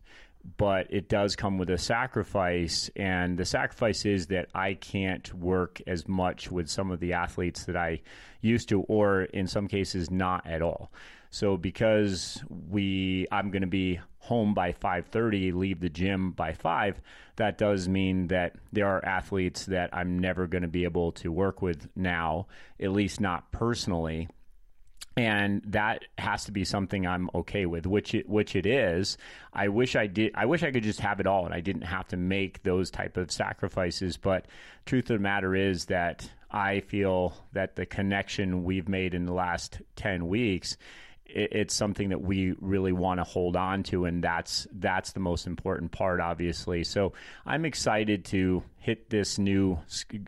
but 0.58 0.86
it 0.90 1.08
does 1.08 1.36
come 1.36 1.58
with 1.58 1.70
a 1.70 1.78
sacrifice. 1.78 2.90
And 2.96 3.38
the 3.38 3.44
sacrifice 3.44 4.04
is 4.04 4.26
that 4.28 4.48
I 4.54 4.74
can't 4.74 5.32
work 5.34 5.80
as 5.86 6.06
much 6.06 6.50
with 6.50 6.68
some 6.68 6.90
of 6.90 7.00
the 7.00 7.14
athletes 7.14 7.64
that 7.64 7.76
I 7.76 8.02
used 8.40 8.68
to, 8.68 8.82
or 8.82 9.22
in 9.22 9.46
some 9.46 9.68
cases, 9.68 10.10
not 10.10 10.46
at 10.46 10.62
all. 10.62 10.92
So 11.36 11.58
because 11.58 12.42
we, 12.48 13.26
I'm 13.30 13.50
going 13.50 13.60
to 13.60 13.68
be 13.68 14.00
home 14.20 14.54
by 14.54 14.72
5:30, 14.72 15.52
leave 15.52 15.80
the 15.80 15.90
gym 15.90 16.30
by 16.30 16.54
five. 16.54 16.98
That 17.36 17.58
does 17.58 17.90
mean 17.90 18.28
that 18.28 18.54
there 18.72 18.86
are 18.86 19.04
athletes 19.04 19.66
that 19.66 19.90
I'm 19.92 20.18
never 20.18 20.46
going 20.46 20.62
to 20.62 20.68
be 20.68 20.84
able 20.84 21.12
to 21.12 21.30
work 21.30 21.60
with 21.60 21.90
now, 21.94 22.46
at 22.80 22.90
least 22.90 23.20
not 23.20 23.52
personally 23.52 24.30
and 25.18 25.62
that 25.66 26.04
has 26.18 26.44
to 26.44 26.52
be 26.52 26.62
something 26.62 27.06
I'm 27.06 27.30
okay 27.34 27.64
with, 27.64 27.86
which 27.86 28.14
it, 28.14 28.28
which 28.28 28.54
it 28.54 28.66
is. 28.66 29.16
I 29.50 29.68
wish 29.68 29.96
I 29.96 30.06
did. 30.06 30.32
I 30.34 30.44
wish 30.44 30.62
I 30.62 30.70
could 30.70 30.82
just 30.82 31.00
have 31.00 31.20
it 31.20 31.26
all, 31.26 31.46
and 31.46 31.54
I 31.54 31.60
didn't 31.60 31.82
have 31.82 32.06
to 32.08 32.18
make 32.18 32.62
those 32.62 32.90
type 32.90 33.16
of 33.16 33.32
sacrifices. 33.32 34.18
But 34.18 34.44
truth 34.84 35.08
of 35.08 35.16
the 35.16 35.22
matter 35.22 35.54
is 35.54 35.86
that 35.86 36.30
I 36.50 36.80
feel 36.80 37.34
that 37.52 37.76
the 37.76 37.86
connection 37.86 38.62
we've 38.62 38.90
made 38.90 39.14
in 39.14 39.24
the 39.24 39.32
last 39.32 39.80
ten 39.96 40.28
weeks 40.28 40.76
it's 41.28 41.74
something 41.74 42.10
that 42.10 42.20
we 42.20 42.54
really 42.60 42.92
want 42.92 43.18
to 43.18 43.24
hold 43.24 43.56
on 43.56 43.82
to 43.82 44.04
and 44.04 44.22
that's 44.22 44.66
that's 44.72 45.12
the 45.12 45.20
most 45.20 45.46
important 45.46 45.90
part 45.90 46.20
obviously 46.20 46.84
so 46.84 47.12
i'm 47.44 47.64
excited 47.64 48.24
to 48.24 48.62
hit 48.78 49.10
this 49.10 49.38
new 49.38 49.78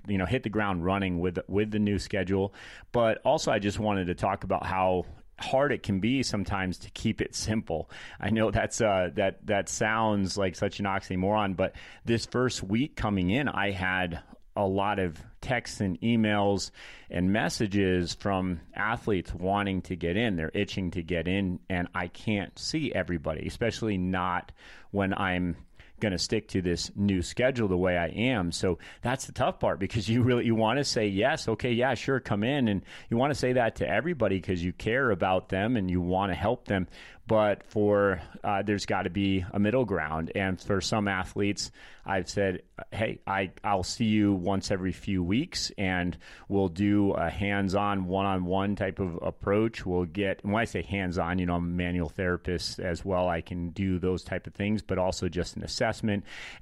you 0.06 0.18
know 0.18 0.26
hit 0.26 0.42
the 0.42 0.48
ground 0.48 0.84
running 0.84 1.20
with 1.20 1.38
with 1.48 1.70
the 1.70 1.78
new 1.78 1.98
schedule 1.98 2.52
but 2.92 3.20
also 3.24 3.50
i 3.50 3.58
just 3.58 3.78
wanted 3.78 4.06
to 4.06 4.14
talk 4.14 4.44
about 4.44 4.66
how 4.66 5.04
hard 5.40 5.72
it 5.72 5.82
can 5.82 6.00
be 6.00 6.22
sometimes 6.22 6.78
to 6.78 6.90
keep 6.90 7.20
it 7.20 7.34
simple. 7.34 7.88
I 8.20 8.30
know 8.30 8.50
that's 8.50 8.80
uh, 8.80 9.10
that 9.14 9.46
that 9.46 9.68
sounds 9.68 10.36
like 10.36 10.56
such 10.56 10.80
an 10.80 10.86
oxymoron, 10.86 11.56
but 11.56 11.76
this 12.04 12.26
first 12.26 12.62
week 12.62 12.96
coming 12.96 13.30
in, 13.30 13.48
I 13.48 13.70
had 13.70 14.20
a 14.58 14.66
lot 14.66 14.98
of 14.98 15.16
texts 15.40 15.80
and 15.80 16.00
emails 16.00 16.72
and 17.08 17.32
messages 17.32 18.12
from 18.14 18.60
athletes 18.74 19.32
wanting 19.32 19.80
to 19.82 19.94
get 19.94 20.16
in. 20.16 20.34
They're 20.34 20.50
itching 20.52 20.90
to 20.90 21.02
get 21.02 21.28
in, 21.28 21.60
and 21.70 21.86
I 21.94 22.08
can't 22.08 22.58
see 22.58 22.92
everybody, 22.92 23.46
especially 23.46 23.96
not 23.98 24.50
when 24.90 25.14
I'm 25.14 25.56
going 26.00 26.12
to 26.12 26.18
stick 26.18 26.48
to 26.48 26.62
this 26.62 26.90
new 26.96 27.22
schedule 27.22 27.68
the 27.68 27.76
way 27.76 27.96
I 27.96 28.08
am. 28.08 28.52
So 28.52 28.78
that's 29.02 29.26
the 29.26 29.32
tough 29.32 29.60
part 29.60 29.78
because 29.78 30.08
you 30.08 30.22
really 30.22 30.46
you 30.46 30.54
want 30.54 30.78
to 30.78 30.84
say 30.84 31.06
yes, 31.06 31.48
okay, 31.48 31.72
yeah, 31.72 31.94
sure, 31.94 32.20
come 32.20 32.42
in, 32.42 32.68
and 32.68 32.82
you 33.10 33.16
want 33.16 33.32
to 33.32 33.38
say 33.38 33.54
that 33.54 33.76
to 33.76 33.88
everybody 33.88 34.36
because 34.36 34.62
you 34.62 34.72
care 34.72 35.10
about 35.10 35.48
them 35.48 35.76
and 35.76 35.90
you 35.90 36.00
want 36.00 36.32
to 36.32 36.36
help 36.36 36.66
them 36.66 36.86
but 37.28 37.62
for 37.64 38.20
uh, 38.42 38.62
there's 38.62 38.86
got 38.86 39.02
to 39.02 39.10
be 39.10 39.44
a 39.52 39.58
middle 39.58 39.84
ground. 39.84 40.32
And 40.34 40.58
for 40.60 40.80
some 40.80 41.06
athletes, 41.06 41.70
I've 42.04 42.28
said, 42.28 42.62
hey, 42.90 43.20
I 43.26 43.50
I'll 43.62 43.82
see 43.82 44.06
you 44.06 44.32
once 44.32 44.70
every 44.70 44.92
few 44.92 45.22
weeks, 45.22 45.70
and 45.76 46.16
we'll 46.48 46.70
do 46.70 47.12
a 47.12 47.28
hands-on, 47.28 48.06
one-on-one 48.06 48.76
type 48.76 48.98
of 48.98 49.18
approach. 49.20 49.84
We'll 49.84 50.06
get 50.06 50.42
when 50.42 50.56
I 50.56 50.64
say 50.64 50.82
hands-on, 50.82 51.38
you 51.38 51.44
know, 51.44 51.54
I'm 51.56 51.64
a 51.64 51.66
manual 51.66 52.08
therapist 52.08 52.80
as 52.80 53.04
well. 53.04 53.28
I 53.28 53.42
can 53.42 53.70
do 53.70 53.98
those 53.98 54.24
type 54.24 54.46
of 54.46 54.54
things, 54.54 54.80
but 54.80 54.98
also 54.98 55.28
just 55.28 55.56
an 55.56 55.62
assessment, 55.62 55.87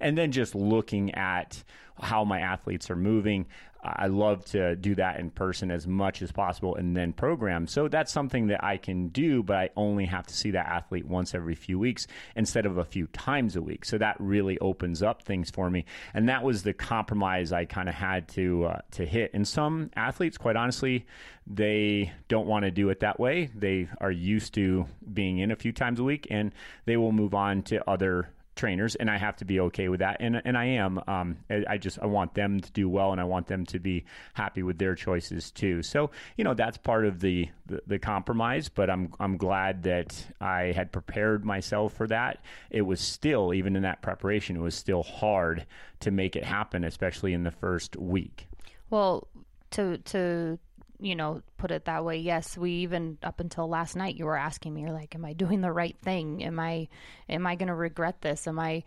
and 0.01 0.17
then 0.17 0.33
just 0.33 0.55
looking 0.55 1.15
at 1.15 1.63
how 2.01 2.25
my 2.25 2.41
athletes 2.41 2.91
are 2.91 2.97
moving. 2.97 3.47
I 3.83 4.09
love 4.09 4.45
to 4.47 4.75
do 4.75 4.97
that 4.97 5.21
in 5.21 5.31
person 5.31 5.71
as 5.71 5.87
much 5.87 6.21
as 6.21 6.33
possible 6.33 6.75
and 6.75 6.97
then 6.97 7.13
program. 7.13 7.69
So 7.69 7.87
that's 7.87 8.11
something 8.13 8.49
that 8.49 8.65
I 8.65 8.79
can 8.79 9.09
do, 9.09 9.43
but 9.43 9.57
I 9.57 9.71
only 9.77 10.07
have 10.07 10.27
to 10.27 10.35
see 10.35 10.51
that 10.53 10.67
athlete 10.67 11.07
once 11.07 11.35
every 11.35 11.55
few 11.55 11.79
weeks 11.79 12.07
instead 12.35 12.67
of 12.67 12.79
a 12.79 12.85
few 12.85 13.07
times 13.09 13.55
a 13.55 13.63
week. 13.63 13.85
So 13.85 13.99
that 13.99 14.17
really 14.19 14.59
opens 14.59 15.03
up 15.03 15.23
things 15.23 15.51
for 15.51 15.71
me. 15.71 15.85
And 16.15 16.29
that 16.29 16.43
was 16.43 16.65
the 16.65 16.73
compromise 16.73 17.53
I 17.53 17.65
kind 17.65 17.89
of 17.89 17.95
had 17.95 18.29
to 18.31 18.65
uh, 18.65 18.81
to 18.93 19.07
hit. 19.07 19.31
And 19.35 19.47
some 19.47 19.91
athletes, 19.95 20.37
quite 20.37 20.57
honestly, 20.57 21.07
they 21.47 22.13
don't 22.29 22.47
want 22.47 22.65
to 22.65 22.73
do 22.73 22.89
it 22.91 23.01
that 23.01 23.21
way. 23.21 23.51
They 23.55 23.89
are 24.01 24.11
used 24.11 24.55
to 24.55 24.87
being 25.13 25.39
in 25.39 25.53
a 25.53 25.57
few 25.57 25.73
times 25.73 26.01
a 26.01 26.05
week 26.05 26.27
and 26.31 26.53
they 26.87 26.97
will 26.97 27.13
move 27.13 27.35
on 27.35 27.63
to 27.65 27.89
other 27.89 28.31
trainers, 28.57 28.95
and 28.97 29.11
I 29.11 29.19
have 29.19 29.37
to 29.37 29.45
be 29.45 29.61
okay 29.61 29.89
with 29.89 30.01
that, 30.01 30.17
and 30.21 30.43
and 30.45 30.57
I 30.57 30.65
am. 30.65 31.01
Um, 31.07 31.39
I 31.69 31.79
just 31.79 31.99
I 32.01 32.07
want 32.07 32.35
them 32.35 32.61
to 32.61 32.73
do 32.73 32.89
well, 32.89 33.13
and 33.13 33.21
I 33.21 33.25
want 33.25 33.47
them 33.47 33.65
to 33.67 33.79
be 33.79 34.05
happy 34.35 34.63
with 34.63 34.79
their 34.79 34.95
choices 34.95 35.51
too. 35.51 35.83
So 35.83 36.11
you 36.37 36.45
know 36.45 36.55
that's 36.55 36.79
part 36.79 37.07
of 37.07 37.21
the, 37.21 37.49
the, 37.67 37.83
the 37.87 37.99
compromise, 37.99 38.69
but 38.69 38.91
I'm 38.91 39.13
I'm 39.21 39.37
glad 39.37 39.85
that 39.85 40.27
I 40.41 40.73
had 40.75 40.91
prepared 40.91 41.45
myself 41.45 41.93
for 41.93 42.07
that. 42.09 42.43
It 42.71 42.83
was 42.83 43.01
still 43.01 43.55
even 43.55 43.77
in 43.77 43.83
that 43.83 44.03
preparation, 44.03 44.57
it 44.57 44.61
was 44.61 44.75
still 44.75 45.03
hard 45.03 45.67
to 46.01 46.11
make 46.11 46.35
it 46.35 46.45
happen, 46.45 46.85
especially 46.85 47.33
in 47.33 47.45
the 47.45 47.51
first 47.51 47.97
week. 47.97 48.49
Well, 48.91 49.29
to 49.73 49.99
to 49.99 50.59
you 51.01 51.15
know, 51.15 51.43
put 51.59 51.71
it 51.71 51.85
that 51.85 52.05
way. 52.05 52.19
Yes, 52.19 52.57
we 52.57 52.71
even 52.73 53.19
up 53.23 53.41
until 53.41 53.69
last 53.69 53.97
night, 53.97 54.17
you 54.17 54.25
were 54.25 54.37
asking 54.37 54.75
me, 54.75 54.83
you're 54.83 54.93
like, 54.93 55.15
"Am 55.15 55.25
I 55.25 55.33
doing 55.33 55.61
the 55.61 55.73
right 55.73 55.97
thing? 55.99 56.43
Am 56.45 56.59
I, 56.59 56.89
am 57.29 57.47
I 57.47 57.55
going 57.57 57.69
to 57.69 57.75
regret 57.75 58.21
this? 58.21 58.47
Am 58.47 58.59
I, 58.59 58.83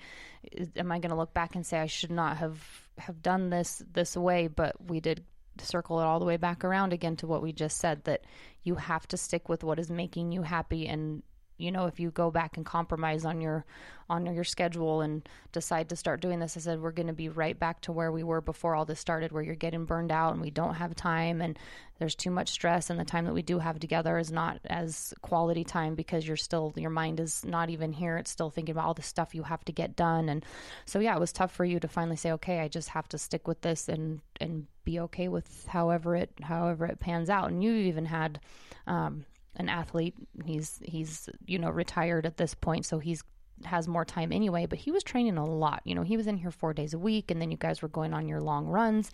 am 0.75 0.91
I 0.91 0.99
going 0.99 1.11
to 1.11 1.15
look 1.17 1.33
back 1.33 1.55
and 1.55 1.65
say 1.65 1.79
I 1.79 1.87
should 1.87 2.11
not 2.11 2.37
have 2.37 2.59
have 2.97 3.21
done 3.21 3.49
this 3.49 3.83
this 3.91 4.15
way?" 4.15 4.47
But 4.47 4.75
we 4.89 4.99
did 4.99 5.23
circle 5.61 5.99
it 5.99 6.03
all 6.03 6.19
the 6.19 6.25
way 6.25 6.37
back 6.37 6.63
around 6.63 6.93
again 6.93 7.15
to 7.17 7.27
what 7.27 7.41
we 7.41 7.51
just 7.51 7.77
said 7.77 8.03
that 8.05 8.23
you 8.63 8.75
have 8.75 9.07
to 9.07 9.17
stick 9.17 9.49
with 9.49 9.63
what 9.63 9.79
is 9.79 9.91
making 9.91 10.31
you 10.31 10.41
happy 10.41 10.87
and 10.87 11.21
you 11.59 11.71
know 11.71 11.85
if 11.85 11.99
you 11.99 12.11
go 12.11 12.31
back 12.31 12.57
and 12.57 12.65
compromise 12.65 13.25
on 13.25 13.41
your 13.41 13.65
on 14.09 14.25
your 14.25 14.43
schedule 14.43 15.01
and 15.01 15.27
decide 15.51 15.89
to 15.89 15.95
start 15.95 16.21
doing 16.21 16.39
this 16.39 16.57
i 16.57 16.59
said 16.59 16.81
we're 16.81 16.91
going 16.91 17.07
to 17.07 17.13
be 17.13 17.29
right 17.29 17.59
back 17.59 17.81
to 17.81 17.91
where 17.91 18.11
we 18.11 18.23
were 18.23 18.41
before 18.41 18.75
all 18.75 18.85
this 18.85 18.99
started 18.99 19.31
where 19.31 19.43
you're 19.43 19.55
getting 19.55 19.85
burned 19.85 20.11
out 20.11 20.33
and 20.33 20.41
we 20.41 20.49
don't 20.49 20.75
have 20.75 20.95
time 20.95 21.41
and 21.41 21.57
there's 21.99 22.15
too 22.15 22.31
much 22.31 22.49
stress 22.49 22.89
and 22.89 22.99
the 22.99 23.05
time 23.05 23.25
that 23.25 23.33
we 23.33 23.41
do 23.41 23.59
have 23.59 23.77
together 23.77 24.17
is 24.17 24.31
not 24.31 24.59
as 24.65 25.13
quality 25.21 25.65
time 25.65 25.95
because 25.95 26.25
you're 26.25 26.37
still 26.37 26.73
your 26.77 26.89
mind 26.89 27.19
is 27.19 27.45
not 27.45 27.69
even 27.69 27.91
here. 27.91 28.17
It's 28.17 28.31
still 28.31 28.49
thinking 28.49 28.71
about 28.71 28.85
all 28.85 28.93
the 28.93 29.01
stuff 29.01 29.35
you 29.35 29.43
have 29.43 29.63
to 29.65 29.73
get 29.73 29.97
done. 29.97 30.29
And 30.29 30.45
so 30.85 30.99
yeah 30.99 31.15
it 31.15 31.19
was 31.19 31.33
tough 31.33 31.51
for 31.51 31.65
you 31.65 31.79
to 31.79 31.87
finally 31.87 32.15
say 32.15 32.31
okay 32.31 32.59
i 32.59 32.67
just 32.67 32.89
have 32.89 33.07
to 33.09 33.17
stick 33.17 33.47
with 33.47 33.61
this 33.61 33.89
and 33.89 34.21
and 34.39 34.65
be 34.85 34.99
okay 35.01 35.27
with 35.27 35.67
however 35.67 36.15
it 36.15 36.31
however 36.41 36.85
it 36.85 36.99
pans 36.99 37.29
out. 37.29 37.49
And 37.49 37.63
you 37.63 37.73
even 37.73 38.05
had 38.05 38.39
um, 38.87 39.25
an 39.55 39.69
athlete. 39.69 40.15
He's 40.45 40.79
he's 40.83 41.29
you 41.45 41.59
know 41.59 41.69
retired 41.69 42.25
at 42.25 42.37
this 42.37 42.53
point, 42.53 42.85
so 42.85 42.99
he's 42.99 43.23
has 43.65 43.87
more 43.87 44.05
time 44.05 44.31
anyway, 44.31 44.65
but 44.65 44.79
he 44.79 44.91
was 44.91 45.03
training 45.03 45.37
a 45.37 45.45
lot. 45.45 45.81
You 45.83 45.95
know, 45.95 46.03
he 46.03 46.17
was 46.17 46.27
in 46.27 46.37
here 46.37 46.51
four 46.51 46.73
days 46.73 46.93
a 46.93 46.99
week, 46.99 47.31
and 47.31 47.41
then 47.41 47.51
you 47.51 47.57
guys 47.57 47.81
were 47.81 47.87
going 47.87 48.13
on 48.13 48.27
your 48.27 48.41
long 48.41 48.65
runs. 48.67 49.11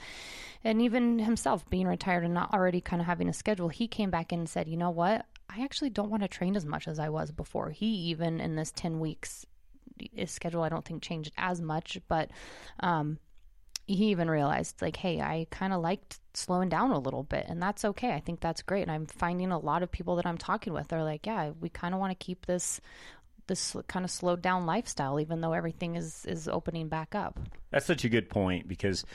And 0.63 0.81
even 0.81 1.19
himself 1.19 1.67
being 1.69 1.87
retired 1.87 2.23
and 2.23 2.33
not 2.33 2.53
already 2.53 2.81
kind 2.81 3.01
of 3.01 3.07
having 3.07 3.29
a 3.29 3.33
schedule, 3.33 3.69
he 3.69 3.87
came 3.87 4.09
back 4.09 4.31
in 4.31 4.39
and 4.39 4.49
said, 4.49 4.67
you 4.67 4.77
know 4.77 4.91
what? 4.91 5.25
I 5.49 5.63
actually 5.63 5.89
don't 5.89 6.09
want 6.09 6.23
to 6.23 6.27
train 6.29 6.55
as 6.55 6.65
much 6.65 6.87
as 6.87 6.99
I 6.99 7.09
was 7.09 7.31
before. 7.31 7.69
He 7.69 7.87
even 7.87 8.39
in 8.39 8.55
this 8.55 8.71
10 8.71 8.99
weeks, 8.99 9.45
his 10.13 10.31
schedule, 10.31 10.63
I 10.63 10.69
don't 10.69 10.83
think 10.83 11.01
changed 11.01 11.31
as 11.37 11.61
much, 11.61 11.99
but 12.07 12.29
um, 12.81 13.19
he 13.87 14.05
even 14.07 14.29
realized 14.29 14.81
like 14.81 14.97
hey 14.97 15.21
i 15.21 15.45
kind 15.51 15.73
of 15.73 15.81
liked 15.81 16.19
slowing 16.33 16.69
down 16.69 16.91
a 16.91 16.99
little 16.99 17.23
bit 17.23 17.45
and 17.47 17.61
that's 17.61 17.85
okay 17.85 18.11
i 18.11 18.19
think 18.19 18.39
that's 18.39 18.61
great 18.61 18.81
and 18.81 18.91
i'm 18.91 19.05
finding 19.05 19.51
a 19.51 19.59
lot 19.59 19.83
of 19.83 19.91
people 19.91 20.15
that 20.15 20.25
i'm 20.25 20.37
talking 20.37 20.73
with 20.73 20.91
are 20.91 21.03
like 21.03 21.25
yeah 21.25 21.51
we 21.61 21.69
kind 21.69 21.93
of 21.93 21.99
want 21.99 22.11
to 22.11 22.25
keep 22.25 22.45
this 22.45 22.81
this 23.47 23.75
kind 23.87 24.03
of 24.03 24.09
slowed 24.09 24.41
down 24.41 24.65
lifestyle 24.65 25.19
even 25.19 25.39
though 25.39 25.53
everything 25.53 25.95
is 25.95 26.25
is 26.25 26.47
opening 26.47 26.87
back 26.87 27.13
up 27.13 27.39
that's 27.69 27.85
such 27.85 28.03
a 28.03 28.09
good 28.09 28.29
point 28.29 28.67
because 28.67 29.05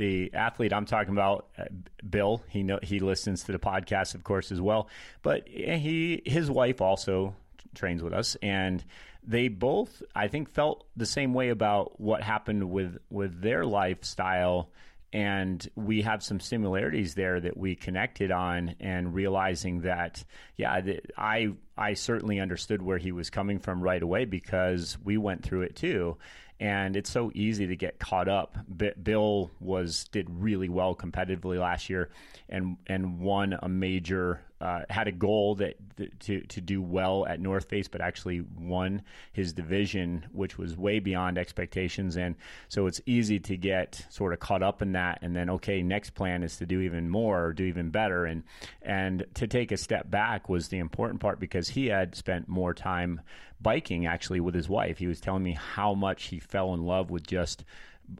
the 0.00 0.32
athlete 0.32 0.72
I'm 0.72 0.86
talking 0.86 1.12
about, 1.12 1.48
uh, 1.58 1.64
Bill, 2.08 2.42
he 2.48 2.62
know 2.62 2.78
he 2.82 3.00
listens 3.00 3.44
to 3.44 3.52
the 3.52 3.58
podcast, 3.58 4.14
of 4.14 4.24
course, 4.24 4.50
as 4.50 4.60
well. 4.60 4.88
But 5.22 5.46
he 5.46 6.22
his 6.24 6.50
wife 6.50 6.80
also 6.80 7.36
trains 7.74 8.02
with 8.02 8.12
us, 8.12 8.36
and 8.42 8.84
they 9.22 9.48
both, 9.48 10.02
I 10.14 10.28
think, 10.28 10.50
felt 10.50 10.86
the 10.96 11.06
same 11.06 11.34
way 11.34 11.50
about 11.50 12.00
what 12.00 12.22
happened 12.22 12.70
with 12.70 12.98
with 13.10 13.40
their 13.40 13.64
lifestyle 13.64 14.70
and 15.12 15.68
we 15.74 16.02
have 16.02 16.22
some 16.22 16.38
similarities 16.38 17.16
there 17.16 17.40
that 17.40 17.56
we 17.56 17.74
connected 17.74 18.30
on 18.30 18.76
and 18.78 19.12
realizing 19.12 19.80
that 19.80 20.22
yeah 20.56 20.80
i 21.18 21.48
i 21.76 21.94
certainly 21.94 22.38
understood 22.38 22.80
where 22.80 22.96
he 22.96 23.10
was 23.10 23.28
coming 23.28 23.58
from 23.58 23.82
right 23.82 24.04
away 24.04 24.24
because 24.24 24.96
we 25.02 25.16
went 25.16 25.42
through 25.42 25.62
it 25.62 25.74
too 25.74 26.16
and 26.60 26.94
it's 26.94 27.10
so 27.10 27.32
easy 27.34 27.66
to 27.66 27.74
get 27.74 27.98
caught 27.98 28.28
up. 28.28 28.54
Bill 29.02 29.50
was 29.60 30.04
did 30.12 30.28
really 30.28 30.68
well 30.68 30.94
competitively 30.94 31.58
last 31.58 31.88
year, 31.88 32.10
and 32.48 32.76
and 32.86 33.18
won 33.18 33.58
a 33.60 33.68
major. 33.68 34.42
Uh, 34.60 34.82
had 34.90 35.08
a 35.08 35.12
goal 35.12 35.54
that, 35.54 35.74
that, 35.96 36.20
to 36.20 36.42
to 36.42 36.60
do 36.60 36.82
well 36.82 37.26
at 37.26 37.40
North 37.40 37.68
Face, 37.68 37.88
but 37.88 38.02
actually 38.02 38.42
won 38.58 39.02
his 39.32 39.54
division, 39.54 40.26
which 40.32 40.58
was 40.58 40.76
way 40.76 40.98
beyond 40.98 41.38
expectations. 41.38 42.16
And 42.16 42.34
so 42.68 42.86
it's 42.86 43.00
easy 43.06 43.40
to 43.40 43.56
get 43.56 44.04
sort 44.10 44.34
of 44.34 44.40
caught 44.40 44.62
up 44.62 44.82
in 44.82 44.92
that, 44.92 45.20
and 45.22 45.34
then 45.34 45.48
okay, 45.50 45.82
next 45.82 46.10
plan 46.10 46.42
is 46.42 46.58
to 46.58 46.66
do 46.66 46.80
even 46.80 47.08
more, 47.08 47.46
or 47.46 47.52
do 47.54 47.64
even 47.64 47.90
better, 47.90 48.26
and 48.26 48.42
and 48.82 49.24
to 49.34 49.46
take 49.46 49.72
a 49.72 49.76
step 49.78 50.10
back 50.10 50.48
was 50.48 50.68
the 50.68 50.78
important 50.78 51.20
part 51.20 51.40
because 51.40 51.70
he 51.70 51.86
had 51.86 52.14
spent 52.14 52.46
more 52.46 52.74
time 52.74 53.20
biking 53.62 54.06
actually 54.06 54.40
with 54.40 54.54
his 54.54 54.68
wife. 54.68 54.98
He 54.98 55.06
was 55.06 55.20
telling 55.20 55.42
me 55.42 55.52
how 55.52 55.94
much 55.94 56.24
he 56.24 56.38
fell 56.38 56.74
in 56.74 56.84
love 56.84 57.10
with 57.10 57.26
just 57.26 57.64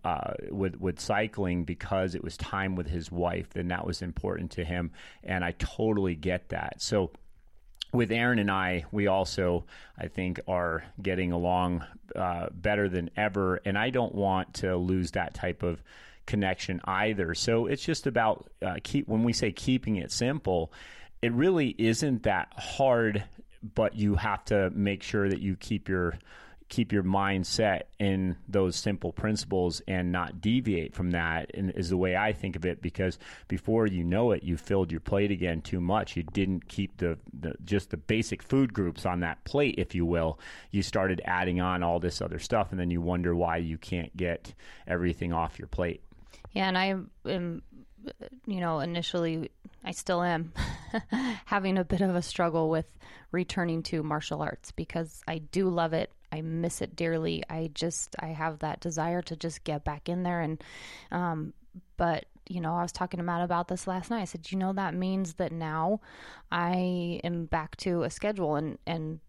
uh, 0.05 0.35
with 0.51 0.77
with 0.81 1.01
cycling 1.01 1.65
because 1.65 2.15
it 2.15 2.23
was 2.23 2.37
time 2.37 2.77
with 2.77 2.89
his 2.89 3.11
wife, 3.11 3.57
and 3.57 3.71
that 3.71 3.87
was 3.87 4.03
important 4.03 4.53
to 4.53 4.65
him. 4.65 4.93
And 5.23 5.45
I 5.45 5.53
totally 5.53 6.15
get 6.15 6.51
that. 6.51 6.81
So 6.83 7.11
with 7.93 8.13
Erin 8.13 8.39
and 8.39 8.51
I, 8.51 8.85
we 8.93 9.09
also, 9.09 9.65
I 9.99 10.09
think, 10.09 10.41
are 10.47 10.85
getting 11.03 11.33
along 11.33 11.85
uh, 12.15 12.49
better 12.53 12.89
than 12.89 13.11
ever. 13.17 13.61
And 13.65 13.77
I 13.77 13.91
don't 13.91 14.15
want 14.15 14.55
to 14.55 14.77
lose 14.77 15.11
that 15.13 15.35
type 15.35 15.63
of 15.63 15.83
connection 16.27 16.81
either. 16.85 17.35
So 17.35 17.67
it's 17.67 17.85
just 17.85 18.07
about 18.07 18.51
uh, 18.63 18.77
keep. 18.83 19.09
When 19.09 19.25
we 19.25 19.33
say 19.33 19.51
keeping 19.51 19.97
it 19.97 20.13
simple, 20.13 20.73
it 21.21 21.33
really 21.33 21.75
isn't 21.79 22.23
that 22.23 22.53
hard 22.57 23.25
but 23.75 23.95
you 23.95 24.15
have 24.15 24.45
to 24.47 24.71
make 24.71 25.03
sure 25.03 25.29
that 25.29 25.41
you 25.41 25.57
keep 25.57 25.89
your 25.89 26.19
keep 26.71 26.93
your 26.93 27.03
mind 27.03 27.47
set 27.47 27.89
in 27.99 28.37
those 28.49 28.77
simple 28.77 29.13
principles 29.13 29.83
and 29.87 30.11
not 30.11 30.41
deviate 30.41 30.95
from 30.95 31.11
that 31.11 31.51
is 31.53 31.91
the 31.91 31.97
way 31.97 32.17
I 32.17 32.33
think 32.33 32.57
of 32.57 32.65
it 32.65 32.81
because 32.81 33.19
before 33.49 33.87
you 33.87 34.05
know 34.05 34.31
it 34.31 34.45
you 34.45 34.57
filled 34.57 34.91
your 34.91 35.01
plate 35.01 35.33
again 35.33 35.61
too 35.61 35.81
much 35.81 36.17
you 36.17 36.23
didn't 36.23 36.69
keep 36.69 36.97
the, 36.97 37.19
the 37.39 37.55
just 37.65 37.91
the 37.91 37.97
basic 37.97 38.43
food 38.43 38.73
groups 38.73 39.05
on 39.05 39.21
that 39.21 39.45
plate 39.45 39.75
if 39.79 39.95
you 39.95 40.07
will 40.07 40.39
you 40.71 40.83
started 40.83 41.21
adding 41.25 41.61
on 41.61 41.83
all 41.83 41.99
this 41.99 42.23
other 42.23 42.39
stuff 42.39 42.69
and 42.71 42.79
then 42.81 42.91
you 42.91 43.01
wonder 43.01 43.35
why 43.35 43.57
you 43.57 43.77
can't 43.77 44.17
get 44.17 44.55
everything 44.87 45.33
off 45.33 45.59
your 45.59 45.69
plate 45.69 46.03
yeah 46.53 46.69
and 46.69 46.79
I 46.79 46.95
am 47.27 47.63
you 48.47 48.61
know 48.61 48.79
initially 48.79 49.51
I 49.85 49.91
still 49.91 50.23
am 50.23 50.53
having 51.47 51.79
a 51.79 51.85
bit 51.85 52.01
of 52.01 52.15
a 52.15 52.23
struggle 52.23 52.71
with 52.71 52.87
returning 53.33 53.83
to 53.85 54.03
martial 54.03 54.43
arts 54.43 54.73
because 54.73 55.23
I 55.27 55.39
do 55.39 55.69
love 55.69 55.93
it. 55.93 56.13
I 56.33 56.41
miss 56.43 56.81
it 56.81 56.97
dearly. 56.97 57.43
I 57.49 57.71
just 57.75 58.17
I 58.19 58.29
have 58.29 58.61
that 58.61 58.81
desire 58.81 59.23
to 59.23 59.37
just 59.37 59.65
get 59.65 59.85
back 59.85 60.09
in 60.09 60.23
there 60.23 60.41
and 60.41 60.63
um 61.11 61.53
but 61.97 62.27
you 62.49 62.61
know, 62.61 62.75
I 62.75 62.83
was 62.83 62.91
talking 62.91 63.19
to 63.19 63.25
Matt 63.25 63.43
about 63.43 63.69
this 63.69 63.87
last 63.87 64.11
night. 64.11 64.23
I 64.23 64.25
said, 64.25 64.51
you 64.51 64.59
know, 64.59 64.73
that 64.73 64.93
means 64.93 65.35
that 65.35 65.53
now 65.53 66.01
I 66.51 67.21
am 67.23 67.45
back 67.45 67.77
to 67.79 68.03
a 68.03 68.11
schedule 68.11 68.57
and 68.57 68.79
and 68.87 69.21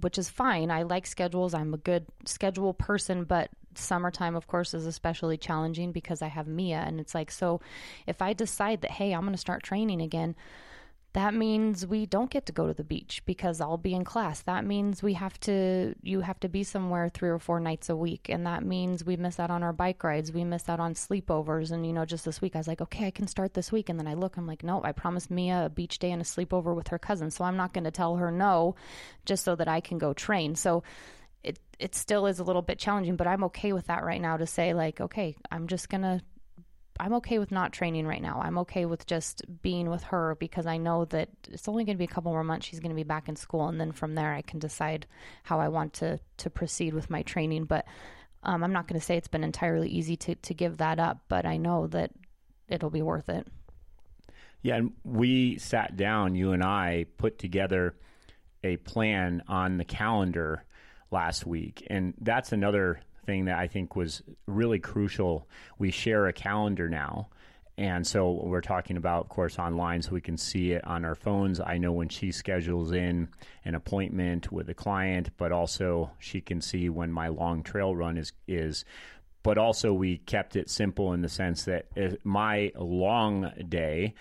which 0.00 0.18
is 0.18 0.30
fine. 0.30 0.70
I 0.70 0.82
like 0.82 1.06
schedules. 1.06 1.52
I'm 1.52 1.74
a 1.74 1.78
good 1.78 2.06
schedule 2.24 2.72
person, 2.72 3.24
but 3.24 3.50
summertime, 3.74 4.34
of 4.34 4.46
course, 4.46 4.74
is 4.74 4.86
especially 4.86 5.36
challenging 5.36 5.92
because 5.92 6.22
I 6.22 6.28
have 6.28 6.46
Mia. 6.46 6.78
And 6.78 7.00
it's 7.00 7.14
like, 7.14 7.30
so 7.30 7.60
if 8.06 8.22
I 8.22 8.32
decide 8.32 8.80
that, 8.82 8.92
hey, 8.92 9.12
I'm 9.12 9.22
going 9.22 9.32
to 9.32 9.38
start 9.38 9.62
training 9.62 10.00
again, 10.00 10.34
that 11.12 11.34
means 11.34 11.84
we 11.84 12.06
don't 12.06 12.30
get 12.30 12.46
to 12.46 12.52
go 12.52 12.68
to 12.68 12.74
the 12.74 12.84
beach 12.84 13.22
because 13.26 13.60
I'll 13.60 13.76
be 13.76 13.94
in 13.94 14.04
class. 14.04 14.42
That 14.42 14.64
means 14.64 15.02
we 15.02 15.14
have 15.14 15.38
to, 15.40 15.94
you 16.02 16.20
have 16.20 16.38
to 16.40 16.48
be 16.48 16.62
somewhere 16.62 17.08
three 17.08 17.30
or 17.30 17.40
four 17.40 17.58
nights 17.58 17.88
a 17.88 17.96
week. 17.96 18.28
And 18.28 18.46
that 18.46 18.64
means 18.64 19.04
we 19.04 19.16
miss 19.16 19.40
out 19.40 19.50
on 19.50 19.64
our 19.64 19.72
bike 19.72 20.04
rides. 20.04 20.30
We 20.30 20.44
miss 20.44 20.68
out 20.68 20.78
on 20.78 20.94
sleepovers. 20.94 21.72
And, 21.72 21.84
you 21.84 21.92
know, 21.92 22.04
just 22.04 22.24
this 22.24 22.40
week, 22.40 22.54
I 22.54 22.58
was 22.58 22.68
like, 22.68 22.80
okay, 22.80 23.08
I 23.08 23.10
can 23.10 23.26
start 23.26 23.54
this 23.54 23.72
week. 23.72 23.88
And 23.88 23.98
then 23.98 24.06
I 24.06 24.14
look, 24.14 24.36
I'm 24.36 24.46
like, 24.46 24.62
no, 24.62 24.82
I 24.84 24.92
promised 24.92 25.32
Mia 25.32 25.66
a 25.66 25.68
beach 25.68 25.98
day 25.98 26.12
and 26.12 26.22
a 26.22 26.24
sleepover 26.24 26.76
with 26.76 26.88
her 26.88 26.98
cousin. 26.98 27.32
So 27.32 27.44
I'm 27.44 27.56
not 27.56 27.72
going 27.72 27.84
to 27.84 27.90
tell 27.90 28.16
her 28.16 28.30
no 28.30 28.76
just 29.24 29.44
so 29.44 29.56
that 29.56 29.66
I 29.66 29.80
can 29.80 29.98
go 29.98 30.12
train. 30.12 30.54
So, 30.54 30.84
it 31.42 31.58
it 31.78 31.94
still 31.94 32.26
is 32.26 32.38
a 32.38 32.44
little 32.44 32.60
bit 32.60 32.78
challenging, 32.78 33.16
but 33.16 33.26
I'm 33.26 33.44
okay 33.44 33.72
with 33.72 33.86
that 33.86 34.04
right 34.04 34.20
now 34.20 34.36
to 34.36 34.46
say 34.46 34.74
like, 34.74 35.00
okay, 35.00 35.36
I'm 35.50 35.68
just 35.68 35.88
gonna 35.88 36.20
I'm 37.00 37.14
okay 37.14 37.38
with 37.38 37.50
not 37.50 37.72
training 37.72 38.06
right 38.06 38.20
now. 38.20 38.40
I'm 38.42 38.58
okay 38.58 38.84
with 38.84 39.06
just 39.06 39.42
being 39.62 39.88
with 39.88 40.02
her 40.04 40.36
because 40.38 40.66
I 40.66 40.76
know 40.76 41.06
that 41.06 41.30
it's 41.48 41.66
only 41.66 41.84
going 41.84 41.96
to 41.96 41.98
be 41.98 42.04
a 42.04 42.08
couple 42.08 42.30
more 42.30 42.44
months. 42.44 42.66
She's 42.66 42.78
going 42.78 42.90
to 42.90 42.96
be 42.96 43.04
back 43.04 43.28
in 43.28 43.36
school, 43.36 43.68
and 43.68 43.80
then 43.80 43.90
from 43.92 44.14
there, 44.14 44.34
I 44.34 44.42
can 44.42 44.58
decide 44.58 45.06
how 45.42 45.60
I 45.60 45.68
want 45.68 45.94
to 45.94 46.20
to 46.36 46.50
proceed 46.50 46.92
with 46.92 47.08
my 47.08 47.22
training. 47.22 47.64
But 47.64 47.86
um, 48.42 48.62
I'm 48.62 48.72
not 48.72 48.86
going 48.86 49.00
to 49.00 49.04
say 49.04 49.16
it's 49.16 49.28
been 49.28 49.44
entirely 49.44 49.88
easy 49.88 50.16
to 50.18 50.34
to 50.34 50.54
give 50.54 50.76
that 50.76 50.98
up, 51.00 51.22
but 51.28 51.46
I 51.46 51.56
know 51.56 51.86
that 51.88 52.10
it'll 52.68 52.90
be 52.90 53.02
worth 53.02 53.30
it. 53.30 53.46
Yeah, 54.62 54.76
and 54.76 54.92
we 55.02 55.56
sat 55.56 55.96
down, 55.96 56.34
you 56.34 56.52
and 56.52 56.62
I, 56.62 57.06
put 57.16 57.38
together 57.38 57.94
a 58.62 58.76
plan 58.76 59.42
on 59.48 59.78
the 59.78 59.86
calendar 59.86 60.64
last 61.10 61.46
week. 61.46 61.86
And 61.88 62.12
that's 62.20 62.52
another 62.52 63.00
thing 63.26 63.46
that 63.46 63.58
I 63.58 63.66
think 63.66 63.96
was 63.96 64.22
really 64.46 64.78
crucial. 64.78 65.48
We 65.78 65.90
share 65.90 66.26
a 66.26 66.32
calendar 66.32 66.88
now. 66.88 67.28
And 67.78 68.06
so 68.06 68.42
we're 68.44 68.60
talking 68.60 68.98
about, 68.98 69.24
of 69.24 69.28
course, 69.30 69.58
online 69.58 70.02
so 70.02 70.10
we 70.12 70.20
can 70.20 70.36
see 70.36 70.72
it 70.72 70.84
on 70.86 71.04
our 71.04 71.14
phones. 71.14 71.60
I 71.60 71.78
know 71.78 71.92
when 71.92 72.10
she 72.10 72.30
schedules 72.30 72.92
in 72.92 73.28
an 73.64 73.74
appointment 73.74 74.52
with 74.52 74.68
a 74.68 74.74
client, 74.74 75.30
but 75.38 75.50
also 75.50 76.10
she 76.18 76.42
can 76.42 76.60
see 76.60 76.90
when 76.90 77.10
my 77.10 77.28
long 77.28 77.62
trail 77.62 77.96
run 77.96 78.18
is, 78.18 78.32
is 78.46 78.84
but 79.42 79.56
also 79.56 79.94
we 79.94 80.18
kept 80.18 80.56
it 80.56 80.68
simple 80.68 81.14
in 81.14 81.22
the 81.22 81.28
sense 81.30 81.64
that 81.64 81.86
my 82.22 82.70
long 82.76 83.50
day 83.68 84.14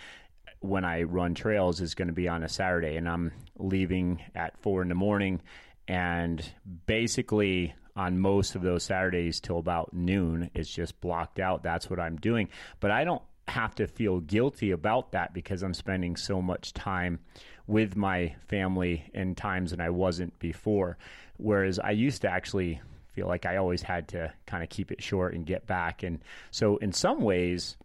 when 0.61 0.85
I 0.85 1.03
run 1.03 1.33
trails 1.35 1.81
is 1.81 1.95
going 1.95 2.07
to 2.07 2.13
be 2.13 2.27
on 2.27 2.43
a 2.43 2.49
Saturday, 2.49 2.95
and 2.95 3.09
I'm 3.09 3.31
leaving 3.57 4.21
at 4.35 4.57
four 4.61 4.81
in 4.81 4.89
the 4.89 4.95
morning 4.95 5.41
and 5.87 6.45
basically 6.85 7.73
on 7.99 8.17
most 8.17 8.55
of 8.55 8.61
those 8.61 8.83
Saturdays 8.83 9.41
till 9.41 9.59
about 9.59 9.93
noon, 9.93 10.49
it's 10.53 10.73
just 10.73 11.01
blocked 11.01 11.37
out. 11.37 11.63
That's 11.63 11.89
what 11.89 11.99
I'm 11.99 12.15
doing. 12.15 12.47
But 12.79 12.91
I 12.91 13.03
don't 13.03 13.21
have 13.49 13.75
to 13.75 13.87
feel 13.87 14.21
guilty 14.21 14.71
about 14.71 15.11
that 15.11 15.33
because 15.33 15.63
I'm 15.63 15.73
spending 15.73 16.15
so 16.15 16.41
much 16.41 16.71
time 16.71 17.19
with 17.67 17.97
my 17.97 18.33
family 18.47 19.03
in 19.13 19.35
times 19.35 19.71
than 19.71 19.81
I 19.81 19.89
wasn't 19.89 20.39
before. 20.39 20.97
Whereas 21.35 21.77
I 21.77 21.91
used 21.91 22.21
to 22.21 22.29
actually 22.29 22.79
feel 23.11 23.27
like 23.27 23.45
I 23.45 23.57
always 23.57 23.81
had 23.81 24.07
to 24.09 24.31
kind 24.45 24.63
of 24.63 24.69
keep 24.69 24.93
it 24.93 25.03
short 25.03 25.33
and 25.33 25.45
get 25.45 25.67
back. 25.67 26.01
And 26.01 26.19
so, 26.51 26.77
in 26.77 26.93
some 26.93 27.19
ways, 27.19 27.75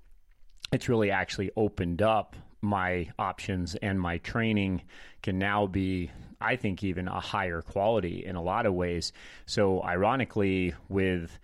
it's 0.70 0.88
really 0.88 1.11
actually 1.11 1.50
opened 1.57 2.03
up 2.03 2.37
my 2.61 3.09
options 3.18 3.74
and 3.74 4.00
my 4.00 4.18
training 4.18 4.83
can 5.22 5.40
now 5.40 5.66
be 5.66 6.12
I 6.40 6.57
think 6.57 6.85
even 6.85 7.09
a 7.09 7.20
higher 7.20 7.62
quality 7.62 8.25
in 8.25 8.37
a 8.37 8.42
lot 8.42 8.66
of 8.66 8.75
ways. 8.75 9.12
So 9.47 9.83
ironically 9.83 10.75
with 10.88 11.38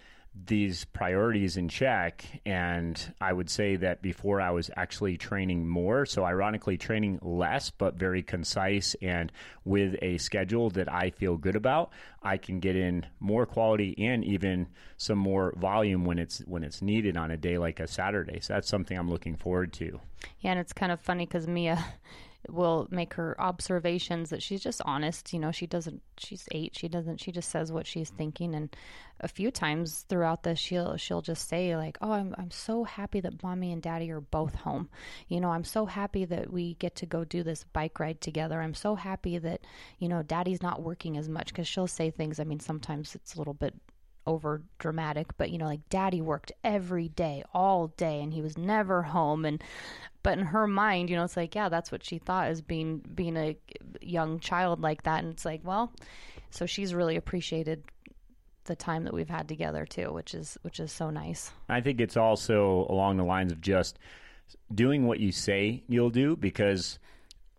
these 0.47 0.85
priorities 0.85 1.57
in 1.57 1.69
check 1.69 2.25
and 2.47 3.15
I 3.21 3.33
would 3.33 3.51
say 3.51 3.77
that 3.77 4.01
before 4.01 4.41
I 4.41 4.53
was 4.53 4.71
actually 4.77 5.17
training 5.17 5.69
more 5.69 6.07
so 6.07 6.25
ironically 6.25 6.79
training 6.79 7.19
less 7.21 7.71
but 7.71 7.97
very 7.97 8.23
concise 8.23 8.95
and 9.03 9.33
with 9.65 9.97
a 10.01 10.19
schedule 10.19 10.71
that 10.71 10.91
I 10.91 11.11
feel 11.11 11.37
good 11.37 11.57
about 11.57 11.91
I 12.23 12.37
can 12.37 12.61
get 12.61 12.77
in 12.77 13.07
more 13.19 13.45
quality 13.45 13.95
and 13.99 14.25
even 14.25 14.69
some 14.97 15.19
more 15.19 15.53
volume 15.57 16.05
when 16.05 16.21
it's 16.21 16.39
when 16.47 16.63
it's 16.63 16.81
needed 16.81 17.17
on 17.17 17.33
a 17.33 17.37
day 17.37 17.59
like 17.59 17.81
a 17.81 17.89
Saturday 17.89 18.39
so 18.41 18.55
that's 18.55 18.69
something 18.69 18.97
I'm 18.97 19.11
looking 19.11 19.37
forward 19.37 19.73
to 19.75 20.01
yeah 20.39 20.53
and 20.53 20.61
it's 20.61 20.73
kind 20.73 20.93
of 20.93 21.01
funny 21.01 21.27
cuz 21.27 21.49
Mia 21.49 21.85
will 22.49 22.89
make 22.91 23.15
her 23.15 23.39
observations 23.41 24.31
that 24.31 24.43
she's 24.43 24.63
just 24.63 24.81
honest. 24.85 25.33
You 25.33 25.39
know, 25.39 25.53
she 25.53 25.67
doesn't. 25.67 26.03
She's 26.19 26.49
eight. 26.53 26.77
She 26.77 26.89
doesn't. 26.89 27.19
She 27.21 27.33
just 27.33 27.51
says 27.51 27.71
what 27.71 27.87
she's 27.87 28.11
thinking. 28.11 28.55
And 28.55 28.75
a 29.21 29.29
few 29.29 29.51
times 29.51 30.07
throughout 30.09 30.43
this, 30.43 30.59
she'll 30.59 30.97
she'll 30.97 31.23
just 31.23 31.49
say 31.49 31.77
like, 31.77 31.99
"Oh, 32.01 32.13
I'm 32.13 32.35
I'm 32.39 32.51
so 32.51 32.85
happy 32.85 33.21
that 33.21 33.43
mommy 33.43 33.73
and 33.73 33.83
daddy 33.83 34.11
are 34.11 34.21
both 34.21 34.55
home. 34.55 34.89
You 35.29 35.41
know, 35.41 35.51
I'm 35.51 35.65
so 35.65 35.87
happy 35.87 36.25
that 36.27 36.53
we 36.53 36.75
get 36.75 36.97
to 36.97 37.07
go 37.07 37.25
do 37.25 37.43
this 37.43 37.65
bike 37.65 37.99
ride 38.01 38.21
together. 38.21 38.61
I'm 38.61 38.75
so 38.75 38.95
happy 38.95 39.39
that 39.39 39.61
you 39.99 40.09
know 40.09 40.23
daddy's 40.23 40.63
not 40.63 40.83
working 40.83 41.17
as 41.17 41.29
much 41.29 41.49
because 41.49 41.69
she'll 41.69 41.87
say 41.87 42.11
things. 42.11 42.41
I 42.41 42.45
mean, 42.45 42.61
sometimes 42.61 43.15
it's 43.15 43.35
a 43.35 43.39
little 43.39 43.55
bit 43.55 43.75
over 44.27 44.63
dramatic, 44.79 45.37
but 45.37 45.51
you 45.51 45.59
know, 45.59 45.67
like 45.67 45.89
daddy 45.89 46.21
worked 46.21 46.53
every 46.63 47.09
day, 47.09 47.43
all 47.53 47.89
day, 47.89 48.21
and 48.23 48.33
he 48.33 48.43
was 48.43 48.57
never 48.57 49.03
home. 49.03 49.45
And 49.45 49.63
but 50.23 50.39
in 50.39 50.45
her 50.47 50.67
mind, 50.67 51.11
you 51.11 51.17
know, 51.17 51.25
it's 51.25 51.37
like, 51.37 51.55
yeah, 51.55 51.69
that's 51.69 51.91
what 51.91 52.05
she 52.05 52.19
thought 52.19 52.49
as 52.49 52.61
being 52.61 52.99
being 52.99 53.37
a 53.37 53.57
young 54.01 54.41
child 54.41 54.81
like 54.81 55.03
that. 55.05 55.23
And 55.23 55.33
it's 55.33 55.45
like, 55.45 55.61
well, 55.65 55.93
so 56.51 56.67
she's 56.67 56.95
really 56.95 57.17
appreciated 57.17 57.85
the 58.65 58.77
time 58.77 59.05
that 59.05 59.15
we've 59.15 59.29
had 59.29 59.49
together 59.49 59.87
too, 59.87 60.13
which 60.13 60.35
is 60.35 60.59
which 60.63 60.81
is 60.81 60.93
so 60.93 61.11
nice. 61.11 61.51
I 61.69 61.81
think 61.81 62.01
it's 62.01 62.17
also 62.17 62.87
along 62.89 63.17
the 63.17 63.25
lines 63.25 63.53
of 63.53 63.61
just 63.61 63.99
doing 64.75 65.07
what 65.07 65.21
you 65.21 65.33
say 65.33 65.83
you'll 65.89 66.11
do 66.11 66.37
because 66.37 66.99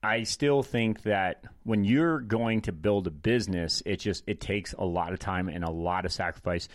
I 0.03 0.23
still 0.23 0.63
think 0.63 1.03
that 1.03 1.43
when 1.63 1.83
you're 1.83 2.19
going 2.19 2.61
to 2.61 2.71
build 2.71 3.07
a 3.07 3.11
business, 3.11 3.81
it 3.85 3.97
just 3.97 4.23
it 4.27 4.39
takes 4.39 4.73
a 4.73 4.85
lot 4.85 5.13
of 5.13 5.19
time 5.19 5.47
and 5.47 5.63
a 5.63 5.71
lot 5.71 6.05
of 6.05 6.11
sacrifice. 6.11 6.67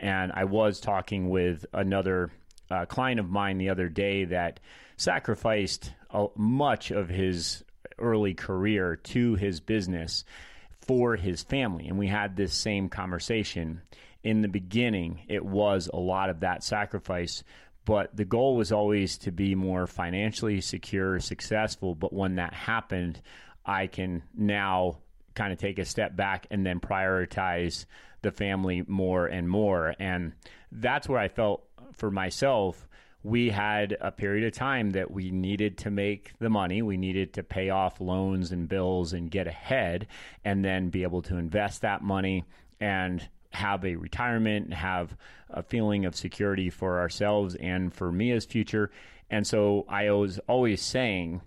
And 0.00 0.32
I 0.34 0.44
was 0.44 0.80
talking 0.80 1.28
with 1.28 1.66
another 1.74 2.30
uh, 2.70 2.86
client 2.86 3.20
of 3.20 3.28
mine 3.28 3.58
the 3.58 3.70
other 3.70 3.88
day 3.88 4.24
that 4.24 4.60
sacrificed 5.00 5.94
much 6.36 6.90
of 6.90 7.08
his 7.08 7.64
early 7.98 8.34
career 8.34 8.96
to 8.96 9.34
his 9.34 9.58
business 9.58 10.24
for 10.86 11.16
his 11.16 11.42
family. 11.42 11.88
And 11.88 11.98
we 11.98 12.06
had 12.06 12.36
this 12.36 12.52
same 12.52 12.90
conversation. 12.90 13.80
In 14.22 14.42
the 14.42 14.48
beginning, 14.48 15.22
it 15.26 15.42
was 15.42 15.88
a 15.90 15.98
lot 15.98 16.28
of 16.28 16.40
that 16.40 16.62
sacrifice, 16.62 17.42
but 17.86 18.14
the 18.14 18.26
goal 18.26 18.56
was 18.56 18.72
always 18.72 19.16
to 19.18 19.32
be 19.32 19.54
more 19.54 19.86
financially 19.86 20.60
secure, 20.60 21.18
successful. 21.18 21.94
But 21.94 22.12
when 22.12 22.34
that 22.34 22.52
happened, 22.52 23.22
I 23.64 23.86
can 23.86 24.22
now 24.36 24.98
kind 25.34 25.50
of 25.50 25.58
take 25.58 25.78
a 25.78 25.86
step 25.86 26.14
back 26.14 26.46
and 26.50 26.66
then 26.66 26.78
prioritize 26.78 27.86
the 28.20 28.32
family 28.32 28.84
more 28.86 29.26
and 29.26 29.48
more. 29.48 29.94
And 29.98 30.34
that's 30.70 31.08
where 31.08 31.20
I 31.20 31.28
felt 31.28 31.64
for 31.94 32.10
myself 32.10 32.86
we 33.22 33.50
had 33.50 33.96
a 34.00 34.10
period 34.10 34.46
of 34.46 34.52
time 34.54 34.90
that 34.90 35.10
we 35.10 35.30
needed 35.30 35.76
to 35.78 35.90
make 35.90 36.32
the 36.38 36.48
money. 36.48 36.80
We 36.80 36.96
needed 36.96 37.34
to 37.34 37.42
pay 37.42 37.70
off 37.70 38.00
loans 38.00 38.50
and 38.50 38.68
bills 38.68 39.12
and 39.12 39.30
get 39.30 39.46
ahead, 39.46 40.06
and 40.44 40.64
then 40.64 40.88
be 40.88 41.02
able 41.02 41.22
to 41.22 41.36
invest 41.36 41.82
that 41.82 42.02
money 42.02 42.44
and 42.80 43.28
have 43.50 43.84
a 43.84 43.96
retirement 43.96 44.66
and 44.66 44.74
have 44.74 45.16
a 45.50 45.62
feeling 45.62 46.04
of 46.04 46.16
security 46.16 46.70
for 46.70 47.00
ourselves 47.00 47.56
and 47.56 47.92
for 47.92 48.10
Mia's 48.12 48.46
future. 48.46 48.90
And 49.28 49.46
so 49.46 49.84
I 49.88 50.10
was 50.12 50.38
always 50.48 50.80
saying, 50.80 51.42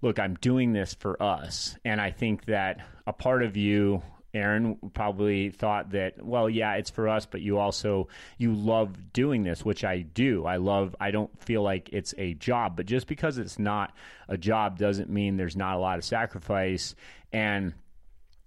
look, 0.00 0.18
I'm 0.18 0.36
doing 0.36 0.72
this 0.72 0.94
for 0.94 1.22
us. 1.22 1.76
And 1.84 2.00
I 2.00 2.10
think 2.10 2.46
that 2.46 2.78
a 3.06 3.12
part 3.12 3.42
of 3.42 3.56
you 3.56 4.02
Erin 4.34 4.78
probably 4.94 5.50
thought 5.50 5.90
that, 5.90 6.24
well, 6.24 6.48
yeah, 6.48 6.74
it's 6.74 6.90
for 6.90 7.08
us, 7.08 7.26
but 7.26 7.42
you 7.42 7.58
also 7.58 8.08
you 8.38 8.54
love 8.54 9.12
doing 9.12 9.42
this, 9.42 9.64
which 9.64 9.84
I 9.84 10.00
do. 10.00 10.46
I 10.46 10.56
love. 10.56 10.96
I 11.00 11.10
don't 11.10 11.30
feel 11.42 11.62
like 11.62 11.90
it's 11.92 12.14
a 12.16 12.34
job, 12.34 12.76
but 12.76 12.86
just 12.86 13.06
because 13.06 13.38
it's 13.38 13.58
not 13.58 13.94
a 14.28 14.38
job 14.38 14.78
doesn't 14.78 15.10
mean 15.10 15.36
there's 15.36 15.56
not 15.56 15.76
a 15.76 15.78
lot 15.78 15.98
of 15.98 16.04
sacrifice. 16.04 16.94
And 17.32 17.74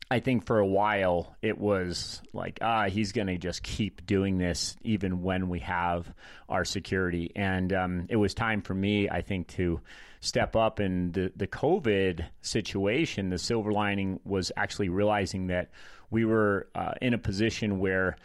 I 0.10 0.20
think 0.20 0.46
for 0.46 0.60
a 0.60 0.66
while 0.66 1.36
it 1.42 1.58
was 1.58 2.22
like, 2.32 2.60
ah, 2.62 2.86
he's 2.86 3.12
going 3.12 3.28
to 3.28 3.38
just 3.38 3.64
keep 3.64 4.06
doing 4.06 4.38
this 4.38 4.76
even 4.84 5.24
when 5.24 5.50
we 5.50 5.60
have 5.60 6.14
our 6.48 6.64
security. 6.64 7.32
And 7.36 7.74
um, 7.74 8.06
it 8.10 8.18
was 8.18 8.34
time 8.34 8.62
for 8.62 8.76
me, 8.76 9.10
I 9.10 9.22
think, 9.22 9.48
to 9.50 9.82
step 10.20 10.56
up. 10.56 10.80
And 10.80 11.14
the, 11.14 11.32
the 11.36 11.48
COVID 11.48 12.26
situation, 12.42 13.30
the 13.30 13.40
silver 13.40 13.72
lining 13.72 14.20
was 14.24 14.52
actually 14.56 14.90
realizing 14.90 15.48
that 15.48 15.72
we 16.12 16.24
were 16.24 16.68
uh, 16.76 16.94
in 17.02 17.14
a 17.14 17.18
position 17.18 17.80
where 17.80 18.16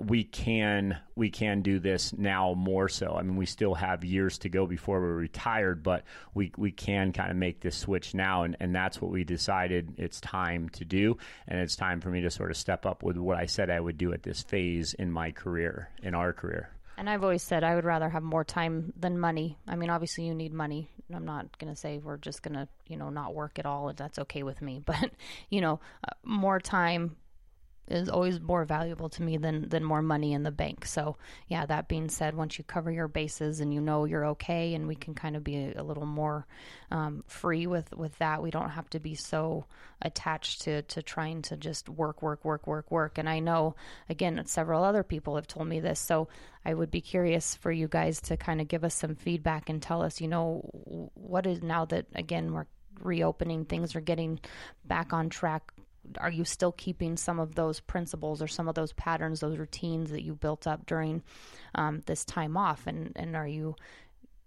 we 0.00 0.22
can 0.22 0.98
we 1.16 1.30
can 1.30 1.62
do 1.62 1.78
this 1.78 2.12
now 2.12 2.52
more 2.54 2.88
so. 2.88 3.16
I 3.18 3.22
mean, 3.22 3.36
we 3.36 3.46
still 3.46 3.74
have 3.74 4.04
years 4.04 4.38
to 4.38 4.48
go 4.48 4.66
before 4.66 5.00
we're 5.00 5.14
retired, 5.14 5.82
but 5.82 6.04
we 6.34 6.52
we 6.58 6.70
can 6.70 7.12
kind 7.12 7.30
of 7.30 7.36
make 7.36 7.60
this 7.60 7.76
switch 7.76 8.14
now, 8.14 8.42
and, 8.42 8.56
and 8.60 8.74
that's 8.74 9.00
what 9.00 9.10
we 9.10 9.24
decided 9.24 9.94
it's 9.96 10.20
time 10.20 10.68
to 10.70 10.84
do, 10.84 11.16
and 11.46 11.58
it's 11.60 11.74
time 11.74 12.00
for 12.00 12.10
me 12.10 12.20
to 12.20 12.30
sort 12.30 12.50
of 12.50 12.56
step 12.56 12.84
up 12.84 13.02
with 13.02 13.16
what 13.16 13.38
I 13.38 13.46
said 13.46 13.70
I 13.70 13.80
would 13.80 13.96
do 13.96 14.12
at 14.12 14.22
this 14.22 14.42
phase 14.42 14.92
in 14.94 15.10
my 15.10 15.30
career, 15.32 15.88
in 16.02 16.14
our 16.14 16.34
career. 16.34 16.70
And 16.98 17.08
I've 17.08 17.22
always 17.22 17.42
said 17.42 17.62
I 17.62 17.76
would 17.76 17.84
rather 17.84 18.08
have 18.08 18.24
more 18.24 18.44
time 18.44 18.92
than 18.98 19.18
money. 19.18 19.56
I 19.68 19.76
mean, 19.76 19.88
obviously 19.88 20.26
you 20.26 20.34
need 20.34 20.52
money. 20.52 20.90
I'm 21.14 21.24
not 21.24 21.56
going 21.58 21.72
to 21.72 21.78
say 21.78 21.98
we're 21.98 22.16
just 22.16 22.42
going 22.42 22.54
to, 22.54 22.68
you 22.88 22.96
know, 22.96 23.08
not 23.08 23.36
work 23.36 23.60
at 23.60 23.66
all. 23.66 23.92
That's 23.94 24.18
okay 24.18 24.42
with 24.42 24.60
me. 24.60 24.82
But, 24.84 25.12
you 25.48 25.60
know, 25.60 25.78
uh, 26.02 26.14
more 26.24 26.58
time 26.58 27.14
is 27.90 28.08
always 28.08 28.40
more 28.40 28.64
valuable 28.64 29.08
to 29.08 29.22
me 29.22 29.36
than 29.36 29.68
than 29.68 29.82
more 29.82 30.02
money 30.02 30.32
in 30.32 30.42
the 30.42 30.50
bank. 30.50 30.84
So, 30.84 31.16
yeah, 31.48 31.66
that 31.66 31.88
being 31.88 32.08
said, 32.08 32.34
once 32.34 32.58
you 32.58 32.64
cover 32.64 32.90
your 32.90 33.08
bases 33.08 33.60
and 33.60 33.72
you 33.72 33.80
know 33.80 34.04
you're 34.04 34.26
okay 34.26 34.74
and 34.74 34.86
we 34.86 34.94
can 34.94 35.14
kind 35.14 35.36
of 35.36 35.44
be 35.44 35.72
a, 35.74 35.82
little 35.82 36.06
more 36.06 36.46
um, 36.90 37.24
free 37.26 37.66
with 37.66 37.94
with 37.96 38.16
that, 38.18 38.42
we 38.42 38.50
don't 38.50 38.70
have 38.70 38.90
to 38.90 39.00
be 39.00 39.14
so 39.14 39.66
attached 40.02 40.62
to 40.62 40.82
to 40.82 41.02
trying 41.02 41.42
to 41.42 41.56
just 41.56 41.88
work 41.88 42.22
work 42.22 42.44
work 42.44 42.66
work 42.66 42.90
work. 42.90 43.18
And 43.18 43.28
I 43.28 43.40
know 43.40 43.74
again 44.08 44.42
several 44.46 44.84
other 44.84 45.02
people 45.02 45.36
have 45.36 45.46
told 45.46 45.66
me 45.66 45.80
this. 45.80 45.98
So, 45.98 46.28
I 46.64 46.74
would 46.74 46.90
be 46.90 47.00
curious 47.00 47.54
for 47.54 47.72
you 47.72 47.88
guys 47.88 48.20
to 48.22 48.36
kind 48.36 48.60
of 48.60 48.68
give 48.68 48.84
us 48.84 48.94
some 48.94 49.14
feedback 49.14 49.70
and 49.70 49.80
tell 49.80 50.02
us, 50.02 50.20
you 50.20 50.28
know, 50.28 50.60
what 51.14 51.46
is 51.46 51.62
now 51.62 51.86
that 51.86 52.06
again 52.14 52.52
we're 52.52 52.66
reopening 53.00 53.64
things 53.64 53.94
are 53.94 54.00
getting 54.00 54.40
back 54.84 55.12
on 55.12 55.28
track 55.28 55.72
are 56.18 56.30
you 56.30 56.44
still 56.44 56.72
keeping 56.72 57.16
some 57.16 57.38
of 57.38 57.54
those 57.54 57.80
principles 57.80 58.40
or 58.42 58.48
some 58.48 58.68
of 58.68 58.74
those 58.74 58.92
patterns, 58.92 59.40
those 59.40 59.58
routines 59.58 60.10
that 60.10 60.22
you 60.24 60.34
built 60.34 60.66
up 60.66 60.86
during 60.86 61.22
um, 61.74 62.02
this 62.06 62.24
time 62.24 62.56
off? 62.56 62.86
And, 62.86 63.12
and 63.16 63.36
are 63.36 63.48
you 63.48 63.76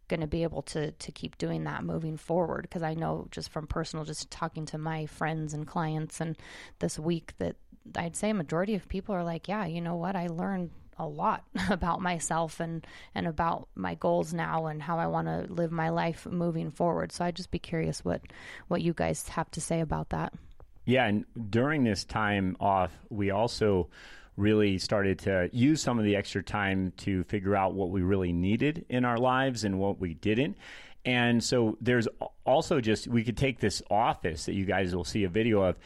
going 0.07 0.21
to 0.21 0.27
be 0.27 0.43
able 0.43 0.61
to, 0.63 0.91
to 0.91 1.11
keep 1.11 1.37
doing 1.37 1.63
that 1.63 1.83
moving 1.83 2.17
forward? 2.17 2.63
Because 2.63 2.83
I 2.83 2.93
know 2.93 3.27
just 3.31 3.49
from 3.49 3.67
personal, 3.67 4.05
just 4.05 4.29
talking 4.31 4.65
to 4.67 4.77
my 4.77 5.05
friends 5.05 5.53
and 5.53 5.67
clients 5.67 6.19
and 6.19 6.37
this 6.79 6.99
week 6.99 7.33
that 7.39 7.55
I'd 7.95 8.15
say 8.15 8.29
a 8.29 8.33
majority 8.33 8.75
of 8.75 8.87
people 8.87 9.15
are 9.15 9.23
like, 9.23 9.47
yeah, 9.47 9.65
you 9.65 9.81
know 9.81 9.95
what? 9.95 10.15
I 10.15 10.27
learned 10.27 10.71
a 10.97 11.07
lot 11.07 11.43
about 11.69 12.01
myself 12.01 12.59
and 12.59 12.85
and 13.15 13.27
about 13.27 13.67
my 13.75 13.95
goals 13.95 14.33
now 14.33 14.67
and 14.67 14.81
how 14.81 14.99
I 14.99 15.07
want 15.07 15.27
to 15.27 15.51
live 15.51 15.71
my 15.71 15.89
life 15.89 16.25
moving 16.25 16.71
forward. 16.71 17.11
So 17.11 17.25
I'd 17.25 17.35
just 17.35 17.51
be 17.51 17.59
curious 17.59 18.05
what 18.05 18.21
what 18.67 18.81
you 18.81 18.93
guys 18.93 19.27
have 19.29 19.49
to 19.51 19.61
say 19.61 19.81
about 19.81 20.09
that. 20.09 20.33
Yeah, 20.85 21.05
and 21.05 21.25
during 21.49 21.83
this 21.83 22.03
time 22.03 22.57
off, 22.59 22.91
we 23.09 23.31
also 23.31 23.89
really 24.37 24.77
started 24.77 25.19
to 25.19 25.49
use 25.51 25.81
some 25.81 25.99
of 25.99 26.05
the 26.05 26.15
extra 26.15 26.41
time 26.41 26.93
to 26.97 27.23
figure 27.25 27.55
out 27.55 27.73
what 27.73 27.89
we 27.89 28.01
really 28.01 28.33
needed 28.33 28.85
in 28.89 29.05
our 29.05 29.17
lives 29.17 29.63
and 29.63 29.77
what 29.77 29.99
we 29.99 30.13
didn't. 30.15 30.57
And 31.05 31.43
so 31.43 31.77
there's 31.81 32.07
also 32.45 32.79
just, 32.79 33.07
we 33.07 33.23
could 33.23 33.37
take 33.37 33.59
this 33.59 33.81
office 33.89 34.45
that 34.45 34.53
you 34.53 34.65
guys 34.65 34.95
will 34.95 35.03
see 35.03 35.23
a 35.23 35.29
video 35.29 35.61
of 35.61 35.77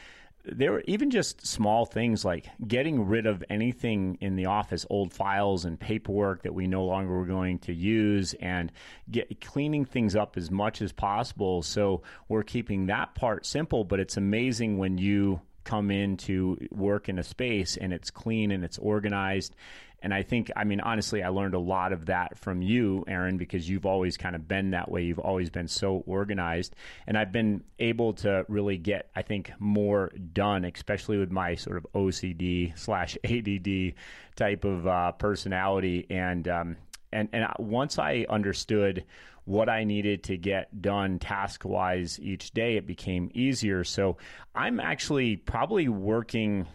there 0.47 0.71
were 0.71 0.83
even 0.85 1.09
just 1.09 1.45
small 1.45 1.85
things 1.85 2.23
like 2.23 2.47
getting 2.67 3.05
rid 3.07 3.25
of 3.25 3.43
anything 3.49 4.17
in 4.21 4.35
the 4.35 4.45
office, 4.45 4.85
old 4.89 5.13
files 5.13 5.65
and 5.65 5.79
paperwork 5.79 6.43
that 6.43 6.53
we 6.53 6.67
no 6.67 6.85
longer 6.85 7.17
were 7.17 7.25
going 7.25 7.59
to 7.59 7.73
use, 7.73 8.33
and 8.35 8.71
get 9.09 9.41
cleaning 9.41 9.85
things 9.85 10.15
up 10.15 10.37
as 10.37 10.51
much 10.51 10.81
as 10.81 10.91
possible. 10.91 11.61
So 11.61 12.03
we're 12.27 12.43
keeping 12.43 12.87
that 12.87 13.15
part 13.15 13.45
simple, 13.45 13.83
but 13.83 13.99
it's 13.99 14.17
amazing 14.17 14.77
when 14.77 14.97
you 14.97 15.41
come 15.63 15.91
in 15.91 16.15
to 16.15 16.57
work 16.71 17.09
in 17.09 17.19
a 17.19 17.23
space 17.23 17.75
and 17.75 17.91
it's 17.91 18.11
clean 18.11 18.51
and 18.51 18.63
it's 18.63 18.77
organized 18.77 19.55
and 20.01 20.13
I 20.13 20.23
think, 20.23 20.51
I 20.55 20.63
mean, 20.63 20.79
honestly, 20.81 21.23
I 21.23 21.29
learned 21.29 21.55
a 21.55 21.59
lot 21.59 21.93
of 21.93 22.05
that 22.07 22.37
from 22.37 22.61
you, 22.61 23.03
Erin, 23.07 23.37
because 23.37 23.67
you've 23.67 23.85
always 23.85 24.17
kind 24.17 24.35
of 24.35 24.47
been 24.47 24.71
that 24.71 24.89
way. 24.89 25.03
You've 25.03 25.19
always 25.19 25.49
been 25.49 25.67
so 25.67 26.03
organized. 26.05 26.75
And 27.07 27.17
I've 27.17 27.31
been 27.31 27.63
able 27.79 28.13
to 28.13 28.45
really 28.47 28.77
get, 28.77 29.09
I 29.15 29.21
think, 29.21 29.51
more 29.59 30.11
done, 30.33 30.65
especially 30.65 31.17
with 31.17 31.31
my 31.31 31.55
sort 31.55 31.77
of 31.77 31.87
OCD 31.93 32.77
slash 32.77 33.17
ADD 33.23 33.93
type 34.35 34.63
of 34.63 34.85
uh, 34.85 35.11
personality. 35.13 36.05
And, 36.09 36.47
um, 36.47 36.77
and, 37.11 37.29
and 37.33 37.47
once 37.57 37.97
I 37.97 38.25
understood 38.29 39.05
what 39.45 39.69
I 39.69 39.83
needed 39.83 40.23
to 40.23 40.37
get 40.37 40.81
done 40.81 41.19
task 41.19 41.63
wise 41.65 42.19
each 42.19 42.51
day, 42.51 42.77
it 42.77 42.87
became 42.87 43.31
easier. 43.33 43.83
So 43.83 44.17
I'm 44.53 44.79
actually 44.79 45.37
probably 45.37 45.87
working 45.87 46.67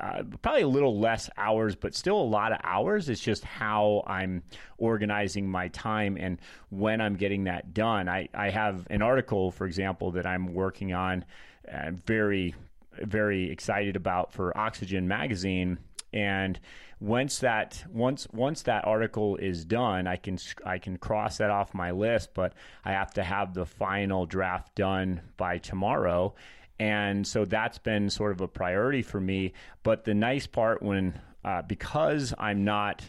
uh, 0.00 0.22
probably 0.42 0.62
a 0.62 0.68
little 0.68 0.98
less 0.98 1.30
hours, 1.36 1.76
but 1.76 1.94
still 1.94 2.20
a 2.20 2.22
lot 2.22 2.52
of 2.52 2.58
hours. 2.62 3.08
It's 3.08 3.20
just 3.20 3.44
how 3.44 4.02
I'm 4.06 4.42
organizing 4.78 5.48
my 5.48 5.68
time 5.68 6.16
and 6.18 6.38
when 6.70 7.00
I'm 7.00 7.16
getting 7.16 7.44
that 7.44 7.72
done. 7.74 8.08
I, 8.08 8.28
I 8.34 8.50
have 8.50 8.86
an 8.90 9.02
article, 9.02 9.50
for 9.50 9.66
example, 9.66 10.10
that 10.12 10.26
I'm 10.26 10.54
working 10.54 10.92
on, 10.92 11.24
uh, 11.72 11.92
very, 12.04 12.54
very 13.00 13.50
excited 13.50 13.96
about 13.96 14.32
for 14.32 14.56
Oxygen 14.56 15.06
Magazine. 15.06 15.78
And 16.12 16.58
once 16.98 17.40
that 17.40 17.84
once 17.92 18.26
once 18.32 18.62
that 18.62 18.86
article 18.86 19.36
is 19.36 19.64
done, 19.64 20.06
I 20.06 20.16
can 20.16 20.38
I 20.64 20.78
can 20.78 20.96
cross 20.96 21.38
that 21.38 21.50
off 21.50 21.74
my 21.74 21.90
list. 21.90 22.30
But 22.32 22.54
I 22.84 22.92
have 22.92 23.12
to 23.14 23.22
have 23.22 23.52
the 23.52 23.66
final 23.66 24.24
draft 24.24 24.74
done 24.74 25.20
by 25.36 25.58
tomorrow, 25.58 26.34
and 26.78 27.26
so 27.26 27.44
that's 27.44 27.78
been 27.78 28.10
sort 28.10 28.32
of 28.32 28.40
a 28.40 28.48
priority 28.48 29.02
for 29.02 29.20
me. 29.20 29.52
But 29.82 30.04
the 30.04 30.14
nice 30.14 30.46
part 30.46 30.82
when, 30.82 31.20
uh, 31.44 31.62
because 31.62 32.34
I'm 32.38 32.64
not 32.64 33.02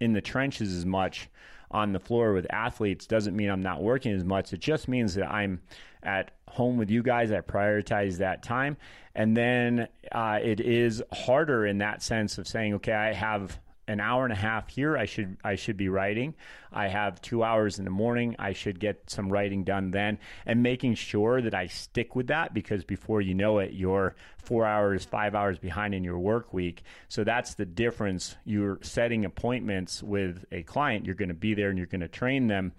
in 0.00 0.12
the 0.12 0.20
trenches 0.20 0.74
as 0.74 0.86
much, 0.86 1.28
on 1.70 1.92
the 1.92 2.00
floor 2.00 2.32
with 2.32 2.46
athletes 2.50 3.06
doesn't 3.06 3.36
mean 3.36 3.50
I'm 3.50 3.62
not 3.62 3.82
working 3.82 4.12
as 4.12 4.24
much. 4.24 4.52
It 4.52 4.60
just 4.60 4.88
means 4.88 5.14
that 5.14 5.30
I'm 5.30 5.60
at 6.02 6.30
home 6.48 6.78
with 6.78 6.90
you 6.90 7.02
guys. 7.02 7.30
I 7.30 7.40
prioritize 7.40 8.18
that 8.18 8.42
time. 8.42 8.76
And 9.14 9.36
then 9.36 9.88
uh, 10.12 10.38
it 10.42 10.60
is 10.60 11.02
harder 11.12 11.66
in 11.66 11.78
that 11.78 12.02
sense 12.02 12.38
of 12.38 12.46
saying, 12.46 12.74
okay, 12.74 12.92
I 12.92 13.12
have 13.12 13.58
an 13.88 14.00
hour 14.00 14.24
and 14.24 14.32
a 14.32 14.36
half 14.36 14.68
here 14.68 14.96
i 14.96 15.04
should 15.04 15.36
i 15.42 15.54
should 15.54 15.76
be 15.76 15.88
writing. 15.88 16.34
I 16.70 16.88
have 16.88 17.22
two 17.22 17.42
hours 17.42 17.78
in 17.78 17.86
the 17.86 17.90
morning. 17.90 18.36
I 18.38 18.52
should 18.52 18.78
get 18.78 19.08
some 19.08 19.32
writing 19.32 19.64
done 19.64 19.90
then. 19.90 20.18
And 20.44 20.62
making 20.62 20.94
sure 20.94 21.40
that 21.40 21.54
i 21.54 21.66
stick 21.66 22.14
with 22.14 22.28
that 22.28 22.54
because 22.54 22.84
before 22.84 23.20
you 23.20 23.34
know 23.34 23.58
it 23.58 23.72
you're 23.72 24.14
four 24.36 24.64
hours 24.66 25.04
five 25.04 25.34
hours 25.34 25.58
behind 25.58 25.94
in 25.94 26.04
your 26.04 26.18
work 26.18 26.52
week. 26.52 26.82
So 27.08 27.24
that's 27.24 27.54
the 27.54 27.66
difference. 27.66 28.36
You're 28.44 28.78
setting 28.82 29.24
appointments 29.24 30.02
with 30.02 30.44
a 30.52 30.62
client. 30.62 31.06
You're 31.06 31.14
going 31.14 31.28
to 31.28 31.34
be 31.34 31.54
there 31.54 31.70
and 31.70 31.78
you're 31.78 31.86
going 31.86 32.02
to 32.02 32.08
train 32.08 32.46
them. 32.46 32.72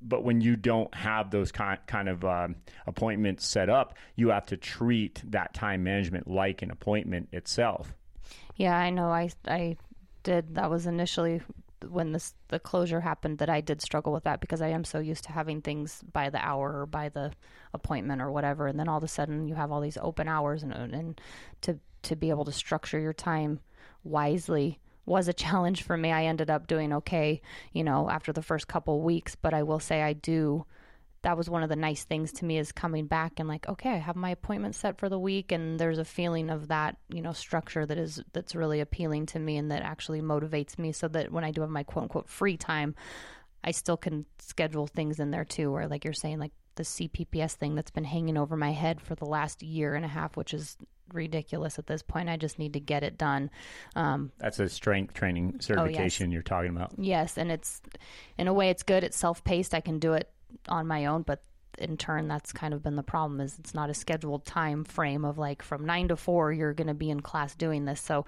But 0.00 0.22
when 0.22 0.40
you 0.40 0.54
don't 0.54 0.94
have 0.94 1.30
those 1.30 1.50
kind 1.50 2.08
of 2.08 2.24
um, 2.24 2.56
appointments 2.86 3.46
set 3.46 3.68
up, 3.68 3.96
you 4.14 4.28
have 4.28 4.46
to 4.46 4.56
treat 4.56 5.20
that 5.32 5.54
time 5.54 5.82
management 5.82 6.28
like 6.28 6.62
an 6.62 6.70
appointment 6.70 7.30
itself. 7.32 7.92
Yeah, 8.54 8.76
I 8.76 8.90
know. 8.90 9.08
I 9.10 9.30
I 9.46 9.76
did. 10.28 10.56
That 10.56 10.70
was 10.70 10.86
initially 10.86 11.40
when 11.88 12.12
this 12.12 12.34
the 12.48 12.58
closure 12.58 13.00
happened 13.00 13.38
that 13.38 13.48
I 13.48 13.62
did 13.62 13.80
struggle 13.80 14.12
with 14.12 14.24
that 14.24 14.40
because 14.40 14.60
I 14.60 14.68
am 14.68 14.84
so 14.84 14.98
used 14.98 15.24
to 15.24 15.32
having 15.32 15.62
things 15.62 16.04
by 16.12 16.28
the 16.28 16.44
hour 16.44 16.80
or 16.80 16.86
by 16.86 17.08
the 17.08 17.32
appointment 17.72 18.20
or 18.20 18.30
whatever, 18.30 18.66
and 18.66 18.78
then 18.78 18.88
all 18.88 18.98
of 18.98 19.04
a 19.04 19.08
sudden 19.08 19.48
you 19.48 19.54
have 19.54 19.72
all 19.72 19.80
these 19.80 19.96
open 20.02 20.28
hours 20.28 20.62
and 20.62 20.72
and 20.72 21.20
to 21.62 21.78
to 22.02 22.14
be 22.14 22.28
able 22.28 22.44
to 22.44 22.52
structure 22.52 23.00
your 23.00 23.14
time 23.14 23.60
wisely 24.04 24.78
was 25.06 25.28
a 25.28 25.32
challenge 25.44 25.82
for 25.82 25.96
me. 25.96 26.12
I 26.12 26.24
ended 26.24 26.50
up 26.50 26.66
doing 26.66 26.92
okay, 26.92 27.40
you 27.72 27.82
know, 27.82 28.10
after 28.10 28.32
the 28.34 28.42
first 28.42 28.68
couple 28.68 29.00
weeks, 29.00 29.34
but 29.34 29.54
I 29.54 29.62
will 29.62 29.80
say 29.80 30.02
I 30.02 30.12
do 30.12 30.66
that 31.28 31.36
was 31.36 31.50
one 31.50 31.62
of 31.62 31.68
the 31.68 31.76
nice 31.76 32.04
things 32.04 32.32
to 32.32 32.46
me 32.46 32.56
is 32.56 32.72
coming 32.72 33.04
back 33.04 33.38
and 33.38 33.50
like 33.50 33.68
okay 33.68 33.90
i 33.90 33.98
have 33.98 34.16
my 34.16 34.30
appointment 34.30 34.74
set 34.74 34.96
for 34.96 35.10
the 35.10 35.18
week 35.18 35.52
and 35.52 35.78
there's 35.78 35.98
a 35.98 36.04
feeling 36.04 36.48
of 36.48 36.68
that 36.68 36.96
you 37.10 37.20
know 37.20 37.34
structure 37.34 37.84
that 37.84 37.98
is 37.98 38.22
that's 38.32 38.54
really 38.54 38.80
appealing 38.80 39.26
to 39.26 39.38
me 39.38 39.58
and 39.58 39.70
that 39.70 39.82
actually 39.82 40.22
motivates 40.22 40.78
me 40.78 40.90
so 40.90 41.06
that 41.06 41.30
when 41.30 41.44
i 41.44 41.50
do 41.50 41.60
have 41.60 41.68
my 41.68 41.82
quote 41.82 42.04
unquote 42.04 42.30
free 42.30 42.56
time 42.56 42.94
i 43.62 43.70
still 43.70 43.98
can 43.98 44.24
schedule 44.38 44.86
things 44.86 45.20
in 45.20 45.30
there 45.30 45.44
too 45.44 45.70
or 45.70 45.86
like 45.86 46.02
you're 46.02 46.14
saying 46.14 46.38
like 46.38 46.52
the 46.76 46.82
cpps 46.82 47.52
thing 47.52 47.74
that's 47.74 47.90
been 47.90 48.04
hanging 48.04 48.38
over 48.38 48.56
my 48.56 48.72
head 48.72 48.98
for 48.98 49.14
the 49.14 49.26
last 49.26 49.62
year 49.62 49.94
and 49.94 50.06
a 50.06 50.08
half 50.08 50.34
which 50.34 50.54
is 50.54 50.78
ridiculous 51.14 51.78
at 51.78 51.86
this 51.86 52.02
point. 52.02 52.28
I 52.28 52.36
just 52.36 52.58
need 52.58 52.74
to 52.74 52.80
get 52.80 53.02
it 53.02 53.16
done. 53.16 53.48
Um, 53.96 54.30
that's 54.36 54.58
a 54.58 54.68
strength 54.68 55.14
training 55.14 55.56
certification 55.60 56.26
oh, 56.26 56.28
yes. 56.28 56.32
you're 56.34 56.42
talking 56.42 56.68
about. 56.68 56.92
Yes 56.98 57.38
and 57.38 57.50
it's 57.50 57.80
in 58.36 58.46
a 58.46 58.52
way 58.52 58.68
it's 58.68 58.82
good. 58.82 59.04
It's 59.04 59.16
self-paced. 59.16 59.74
I 59.74 59.80
can 59.80 59.98
do 60.00 60.12
it 60.12 60.30
on 60.68 60.86
my 60.86 61.06
own, 61.06 61.22
but 61.22 61.42
in 61.78 61.96
turn 61.96 62.28
that's 62.28 62.52
kind 62.52 62.74
of 62.74 62.82
been 62.82 62.96
the 62.96 63.02
problem 63.02 63.40
is 63.40 63.58
it's 63.58 63.74
not 63.74 63.90
a 63.90 63.94
scheduled 63.94 64.44
time 64.44 64.84
frame 64.84 65.24
of 65.24 65.38
like 65.38 65.62
from 65.62 65.84
9 65.84 66.08
to 66.08 66.16
4 66.16 66.52
you're 66.52 66.74
going 66.74 66.88
to 66.88 66.94
be 66.94 67.10
in 67.10 67.20
class 67.20 67.54
doing 67.54 67.84
this. 67.84 68.00
So 68.00 68.26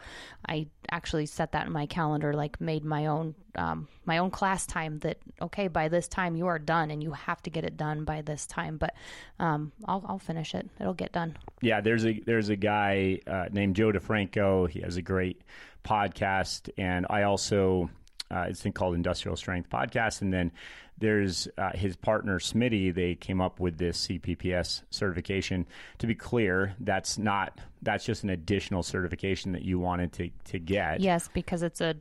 i 0.49 0.67
actually 0.91 1.27
set 1.27 1.53
that 1.53 1.67
in 1.67 1.73
my 1.73 1.87
calendar 1.87 2.33
like 2.33 2.61
made 2.61 2.85
my 2.85 3.07
own 3.07 3.35
um, 3.57 3.89
my 4.05 4.19
own 4.19 4.31
class 4.31 4.67
time 4.67 4.99
that 5.01 5.19
okay 5.43 5.69
by 5.69 5.89
this 5.89 6.07
time 6.09 6.37
you 6.37 6.47
are 6.47 6.59
done 6.59 6.91
and 6.91 7.03
you 7.03 7.13
have 7.13 7.43
to 7.43 7.51
get 7.51 7.65
it 7.65 7.77
done 7.77 8.05
by 8.05 8.23
this 8.23 8.47
time. 8.47 8.77
But 8.77 8.95
um, 9.39 9.73
I'll, 9.87 10.05
I'll 10.09 10.19
finish 10.19 10.55
it. 10.55 10.69
It'll 10.81 10.95
get 10.95 11.13
done. 11.13 11.37
Yeah 11.61 11.81
there's 11.81 12.07
a 12.07 12.21
there's 12.21 12.49
a 12.49 12.57
guy 12.57 13.21
uh, 13.27 13.47
named 13.51 13.77
joe 13.77 13.93
defranco. 13.93 14.69
He 14.69 14.81
has 14.81 14.97
a 14.97 15.03
great 15.03 15.43
podcast. 15.85 16.71
And 16.79 17.07
i 17.11 17.23
also 17.23 17.91
uh, 18.31 18.47
it's 18.49 18.65
called 18.75 18.95
industrial 18.95 19.37
strength 19.37 19.69
podcast. 19.71 20.23
And 20.23 20.33
then 20.33 20.53
there's 21.01 21.49
uh, 21.59 21.71
his 21.75 21.97
partner 21.97 22.39
Smitty. 22.39 22.95
They 22.95 23.15
came 23.15 23.41
up 23.41 23.59
with 23.59 23.79
this 23.79 24.07
CPPS 24.07 24.83
certification. 24.91 25.67
To 25.99 26.07
be 26.07 26.15
clear, 26.15 26.77
that's 26.81 27.19
not 27.19 27.59
that's 27.83 28.05
just 28.05 28.23
an 28.23 28.31
additional 28.31 28.83
certification 28.83 29.53
that 29.53 29.63
you 29.63 29.79
wanted 29.79 30.13
to 30.15 30.31
to 30.53 30.59
get. 30.59 31.01
Yes, 31.01 31.29
because 31.33 31.63
it's 31.63 31.81
a 31.81 31.97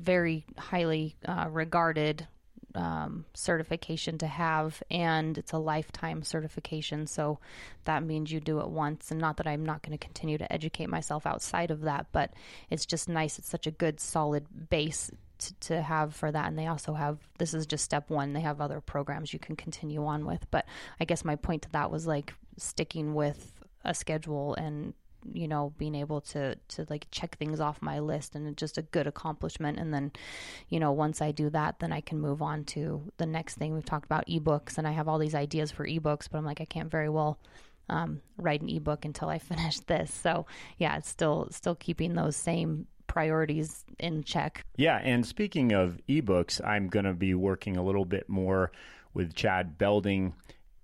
very 0.00 0.44
highly 0.56 1.16
uh, 1.26 1.46
regarded 1.50 2.26
um, 2.74 3.24
certification 3.34 4.18
to 4.18 4.26
have, 4.26 4.82
and 4.90 5.36
it's 5.36 5.52
a 5.52 5.58
lifetime 5.58 6.22
certification. 6.22 7.06
So 7.06 7.38
that 7.84 8.02
means 8.02 8.32
you 8.32 8.40
do 8.40 8.60
it 8.60 8.68
once. 8.68 9.10
And 9.10 9.20
not 9.20 9.36
that 9.38 9.46
I'm 9.46 9.64
not 9.64 9.82
going 9.82 9.96
to 9.96 10.04
continue 10.04 10.38
to 10.38 10.52
educate 10.52 10.88
myself 10.88 11.26
outside 11.26 11.70
of 11.70 11.82
that, 11.82 12.06
but 12.12 12.32
it's 12.70 12.86
just 12.86 13.08
nice. 13.08 13.38
It's 13.38 13.48
such 13.50 13.66
a 13.66 13.70
good, 13.70 14.00
solid 14.00 14.70
base 14.70 15.10
to, 15.38 15.54
to 15.54 15.82
have 15.82 16.14
for 16.14 16.30
that. 16.30 16.46
And 16.46 16.58
they 16.58 16.66
also 16.66 16.94
have 16.94 17.18
this 17.38 17.54
is 17.54 17.66
just 17.66 17.84
step 17.84 18.10
one. 18.10 18.32
They 18.32 18.40
have 18.40 18.60
other 18.60 18.80
programs 18.80 19.32
you 19.32 19.38
can 19.38 19.56
continue 19.56 20.04
on 20.04 20.26
with. 20.26 20.46
But 20.50 20.66
I 21.00 21.04
guess 21.04 21.24
my 21.24 21.36
point 21.36 21.62
to 21.62 21.72
that 21.72 21.90
was 21.90 22.06
like 22.06 22.34
sticking 22.56 23.14
with 23.14 23.52
a 23.84 23.94
schedule 23.94 24.54
and 24.54 24.94
you 25.32 25.48
know 25.48 25.72
being 25.78 25.94
able 25.94 26.20
to 26.20 26.54
to 26.68 26.86
like 26.88 27.06
check 27.10 27.36
things 27.36 27.60
off 27.60 27.82
my 27.82 27.98
list 27.98 28.34
and 28.34 28.56
just 28.56 28.78
a 28.78 28.82
good 28.82 29.06
accomplishment 29.06 29.78
and 29.78 29.92
then 29.92 30.12
you 30.68 30.78
know 30.78 30.92
once 30.92 31.20
i 31.20 31.32
do 31.32 31.50
that 31.50 31.78
then 31.80 31.92
i 31.92 32.00
can 32.00 32.18
move 32.18 32.40
on 32.40 32.64
to 32.64 33.02
the 33.16 33.26
next 33.26 33.56
thing 33.56 33.74
we've 33.74 33.84
talked 33.84 34.04
about 34.04 34.26
ebooks 34.26 34.78
and 34.78 34.86
i 34.86 34.92
have 34.92 35.08
all 35.08 35.18
these 35.18 35.34
ideas 35.34 35.70
for 35.70 35.86
ebooks 35.86 36.28
but 36.30 36.38
i'm 36.38 36.44
like 36.44 36.60
i 36.60 36.64
can't 36.64 36.90
very 36.90 37.08
well 37.08 37.38
um, 37.90 38.20
write 38.36 38.60
an 38.60 38.68
ebook 38.68 39.04
until 39.04 39.28
i 39.28 39.38
finish 39.38 39.80
this 39.80 40.12
so 40.12 40.46
yeah 40.78 40.96
it's 40.96 41.08
still 41.08 41.48
still 41.50 41.74
keeping 41.74 42.14
those 42.14 42.36
same 42.36 42.86
priorities 43.18 43.84
in 43.98 44.22
check. 44.22 44.64
Yeah, 44.76 45.00
and 45.02 45.26
speaking 45.26 45.72
of 45.72 45.98
ebooks, 46.08 46.64
I'm 46.64 46.86
going 46.86 47.04
to 47.04 47.14
be 47.14 47.34
working 47.34 47.76
a 47.76 47.82
little 47.82 48.04
bit 48.04 48.28
more 48.28 48.70
with 49.12 49.34
Chad 49.34 49.76
Belding. 49.76 50.34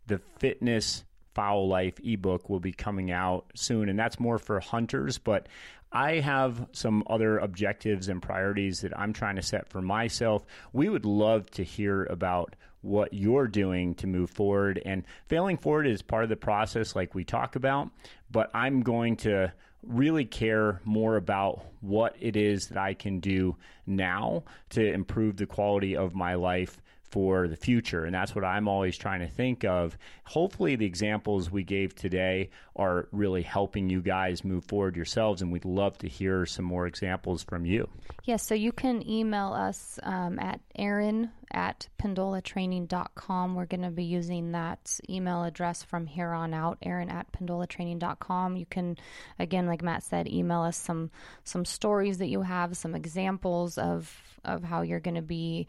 The 0.09 0.21
Fitness 0.41 1.05
Fowl 1.37 1.69
Life 1.69 1.95
ebook 2.03 2.51
will 2.51 2.59
be 2.59 2.73
coming 2.73 3.13
out 3.13 3.47
soon, 3.55 3.89
and 3.89 3.97
that's 3.97 4.19
more 4.19 4.41
for 4.41 4.59
hunters. 4.59 5.17
But 5.17 5.49
I 5.93 6.15
have 6.15 6.67
some 6.73 7.05
other 7.09 7.39
objectives 7.39 8.09
and 8.09 8.21
priorities 8.21 8.81
that 8.81 8.99
I'm 8.99 9.13
trying 9.13 9.37
to 9.37 9.43
set 9.43 9.69
for 9.69 9.81
myself. 9.81 10.45
We 10.73 10.89
would 10.89 11.05
love 11.05 11.49
to 11.53 11.63
hear 11.63 12.03
about 12.07 12.57
what 12.81 13.15
you're 13.15 13.47
doing 13.47 13.95
to 13.95 14.09
move 14.09 14.29
forward. 14.29 14.83
And 14.85 15.05
failing 15.29 15.57
forward 15.57 15.87
is 15.87 16.03
part 16.03 16.25
of 16.25 16.31
the 16.31 16.37
process, 16.37 16.97
like 16.97 17.15
we 17.15 17.23
talk 17.23 17.55
about. 17.55 17.91
But 18.29 18.51
I'm 18.53 18.81
going 18.81 19.19
to 19.19 19.53
really 19.87 20.25
care 20.25 20.81
more 20.85 21.17
about 21.17 21.65
what 21.81 22.17
it 22.21 22.37
is 22.37 22.69
that 22.69 22.79
I 22.79 22.95
can 22.95 23.21
do 23.21 23.57
now 23.87 24.45
to 24.71 24.93
improve 24.93 25.37
the 25.37 25.47
quality 25.47 25.97
of 25.97 26.15
my 26.15 26.35
life 26.35 26.81
for 27.15 27.47
the 27.47 27.57
future. 27.57 28.05
And 28.05 28.13
that's 28.13 28.35
what 28.35 28.45
I'm 28.45 28.67
always 28.67 28.99
trying 28.99 29.21
to 29.21 29.29
think 29.29 29.65
of. 29.65 29.97
Hopefully, 30.25 30.75
the 30.75 30.85
examples 30.85 31.49
we 31.49 31.63
gave 31.63 31.95
today 31.95 32.51
are 32.75 33.09
really 33.13 33.43
helping 33.43 33.89
you 33.89 34.03
guys 34.03 34.43
move 34.43 34.65
forward 34.65 34.97
yourselves. 34.97 35.41
And 35.41 35.53
we'd 35.53 35.65
love 35.65 35.97
to 35.99 36.09
hear 36.09 36.45
some 36.45 36.65
more 36.65 36.89
examples 36.89 37.45
from 37.45 37.67
you. 37.67 37.89
Yes, 38.25 38.45
so 38.45 38.57
you 38.57 38.73
can 38.73 39.09
email 39.09 39.53
us 39.53 40.01
um, 40.03 40.41
at 40.41 40.61
Erin 40.75 41.31
at 41.55 41.89
pendolatraining.com. 41.99 43.55
We're 43.55 43.67
going 43.67 43.83
to 43.83 43.91
be 43.91 44.05
using 44.05 44.53
that 44.53 44.99
email 45.09 45.45
address 45.45 45.83
from 45.83 46.07
here 46.07 46.33
on 46.33 46.53
out, 46.53 46.79
Erin 46.83 47.09
at 47.09 47.33
pendolatraining.com. 47.33 48.57
You 48.57 48.67
can, 48.67 48.99
again, 49.39 49.67
like 49.67 49.83
Matt 49.83 50.03
said, 50.03 50.29
email 50.29 50.63
us 50.63 50.77
some 50.77 51.11
some 51.45 51.65
stories 51.65 52.19
that 52.19 52.29
you 52.29 52.43
have, 52.43 52.77
some 52.77 52.95
examples 52.95 53.79
of 53.79 54.23
of 54.45 54.63
how 54.63 54.83
you're 54.83 55.01
going 55.01 55.15
to 55.15 55.23
be 55.23 55.67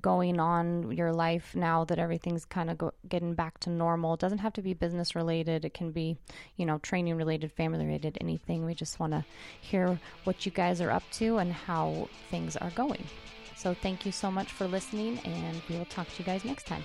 going 0.00 0.40
on 0.40 0.92
your 0.92 1.12
life 1.12 1.54
now 1.54 1.84
that 1.84 1.98
everything's 1.98 2.44
kind 2.44 2.70
of 2.70 2.92
getting 3.08 3.34
back 3.34 3.58
to 3.60 3.70
normal. 3.70 4.14
It 4.14 4.20
doesn't 4.20 4.38
have 4.38 4.54
to 4.54 4.62
be 4.62 4.74
business 4.74 5.14
related. 5.14 5.64
It 5.64 5.74
can 5.74 5.90
be, 5.90 6.16
you 6.56 6.66
know, 6.66 6.78
training 6.78 7.16
related, 7.16 7.52
family 7.52 7.84
related, 7.84 8.18
anything. 8.20 8.64
We 8.64 8.74
just 8.74 8.98
want 8.98 9.12
to 9.12 9.24
hear 9.60 9.98
what 10.24 10.46
you 10.46 10.52
guys 10.52 10.80
are 10.80 10.90
up 10.90 11.04
to 11.12 11.38
and 11.38 11.52
how 11.52 12.08
things 12.30 12.56
are 12.56 12.70
going. 12.70 13.04
So 13.64 13.72
thank 13.72 14.04
you 14.04 14.12
so 14.12 14.30
much 14.30 14.52
for 14.52 14.66
listening, 14.66 15.18
and 15.24 15.62
we 15.70 15.78
will 15.78 15.86
talk 15.86 16.06
to 16.06 16.18
you 16.18 16.24
guys 16.26 16.44
next 16.44 16.66
time. 16.66 16.84